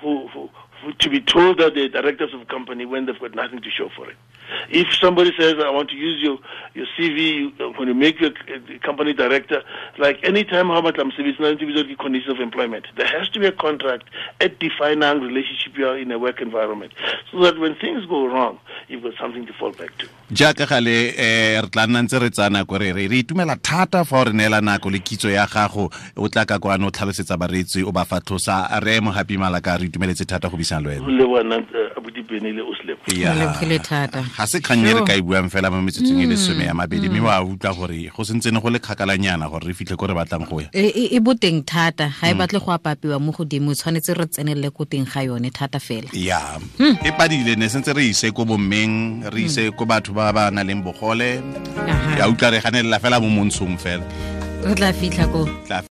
who, 0.00 0.28
who, 0.28 0.48
who, 0.82 0.92
to 0.92 1.10
be 1.10 1.20
told 1.20 1.58
that 1.58 1.74
they're 1.74 1.88
directors 1.88 2.32
of 2.34 2.42
a 2.42 2.44
company 2.44 2.86
when 2.86 3.06
they've 3.06 3.18
got 3.18 3.34
nothing 3.34 3.60
to 3.60 3.70
show 3.70 3.88
for 3.96 4.08
it. 4.08 4.16
If 4.70 4.86
somebody 5.00 5.32
says, 5.38 5.54
I 5.64 5.70
want 5.70 5.90
to 5.90 5.96
use 5.96 6.22
your, 6.22 6.38
your 6.74 6.86
CV 6.96 7.18
you- 7.58 7.74
when 7.78 7.88
you 7.88 7.94
make 7.94 8.20
your 8.20 8.30
uh, 8.30 8.78
company 8.84 9.12
director, 9.12 9.62
like 9.98 10.18
any 10.22 10.44
time 10.44 10.68
how 10.68 10.80
much 10.80 10.96
I'm 10.98 11.10
CV, 11.12 11.28
it's 11.28 11.40
not 11.40 11.52
individual 11.52 11.96
conditions 11.96 12.32
of 12.34 12.40
employment. 12.40 12.86
There 12.96 13.06
has 13.06 13.28
to 13.30 13.40
be 13.40 13.46
a 13.46 13.52
contract 13.52 14.04
at 14.40 14.58
defining 14.58 15.20
relationship 15.20 15.76
you 15.78 15.86
are 15.88 15.98
in 15.98 16.10
a 16.12 16.18
work 16.18 16.40
environment 16.40 16.92
so 17.30 17.40
that 17.42 17.58
when 17.58 17.74
things 17.76 18.04
go 18.06 18.26
wrong, 18.26 18.58
you've 18.88 19.02
got 19.02 19.14
something 19.20 19.46
to 19.46 19.52
fall 19.52 19.72
back 19.72 19.96
to. 19.98 20.06
jaaka 20.32 20.66
gale 20.68 21.08
um 21.08 21.64
re 21.64 21.68
tla 21.72 21.86
nna 21.86 22.02
ntse 22.02 22.18
re 22.20 22.30
tsaya 22.30 22.50
nako 22.50 22.78
re 22.80 22.92
re 22.92 23.06
re 23.08 23.18
itumela 23.22 23.56
thata 23.56 24.04
fa 24.04 24.16
o 24.20 24.24
re 24.24 24.32
neela 24.32 24.60
nako 24.60 24.90
le 24.90 24.98
kitso 24.98 25.30
ya 25.30 25.46
gago 25.46 25.90
o 26.16 26.28
tla 26.28 26.44
ka 26.44 26.58
kwane 26.58 26.84
o 26.86 26.90
tlhalosetsa 26.90 27.36
bareetsi 27.40 27.82
o 27.82 27.92
ba 27.92 28.04
fatlhosa 28.04 28.68
re 28.84 29.00
mo 29.00 29.10
happy 29.10 29.36
malaka 29.38 29.78
re 29.80 29.86
itumeletse 29.88 30.24
thata 30.28 30.48
go 30.50 30.56
bisana 30.56 30.82
le 30.84 31.00
wena 31.00 31.18
Le 31.18 31.24
bona 31.26 31.56
Abuti 31.96 32.22
Beni 32.28 32.52
le 32.52 32.62
Oslep. 32.62 32.98
Thata. 33.82 34.22
Ga 34.38 34.46
se 34.46 34.60
kgang 34.62 34.86
e 34.86 34.92
re 34.94 35.02
ka 35.02 35.14
e 35.18 35.22
buang 35.22 35.50
fela 35.50 35.66
mo 35.66 35.82
metsotsong 35.82 36.22
e 36.22 36.26
le 36.30 36.36
some 36.38 36.62
ya 36.62 36.70
mabedi 36.74 37.08
mme 37.10 37.20
wa 37.26 37.42
utlwa 37.42 37.74
gore 37.74 38.06
go 38.14 38.22
sentse 38.22 38.52
ne 38.54 38.60
go 38.62 38.70
le 38.70 38.78
kgakalanyana 38.78 39.50
gore 39.50 39.66
re 39.66 39.74
fitlhe 39.74 39.98
ko 39.98 40.06
re 40.06 40.14
batlang 40.14 40.46
go 40.46 40.60
ya. 40.62 40.70
E 40.72 40.86
e- 40.94 41.10
e 41.16 41.18
boteng 41.18 41.66
thata 41.66 42.06
ga 42.06 42.30
e 42.30 42.34
batle 42.38 42.62
go 42.62 42.70
apapiwa 42.70 43.18
mo 43.18 43.32
godimo 43.34 43.74
tshwanetse 43.74 44.14
re 44.14 44.26
tsenelele 44.30 44.70
ko 44.70 44.84
teng 44.86 45.10
ga 45.10 45.26
yone 45.26 45.50
thata 45.50 45.80
fela. 45.82 46.06
Ya. 46.14 46.38
E 46.78 47.10
padile 47.18 47.58
ne 47.58 47.66
sentse 47.66 47.90
re 47.90 48.06
ise 48.14 48.30
ko 48.30 48.44
bommeng 48.46 49.26
re 49.26 49.42
ise 49.42 49.74
ko 49.74 49.82
batho 49.84 50.14
ba 50.14 50.30
ba 50.32 50.50
na 50.54 50.62
leng 50.62 50.86
bogole. 50.86 51.42
Ya 52.14 52.30
utlwa 52.30 52.54
re 52.54 52.60
ganelela 52.62 53.02
fela 53.02 53.18
mo 53.18 53.26
montshong 53.26 53.74
fela. 53.74 54.06
Re 54.62 54.74
tla 54.78 54.92
fitlha 54.94 55.26
ko 55.34 55.50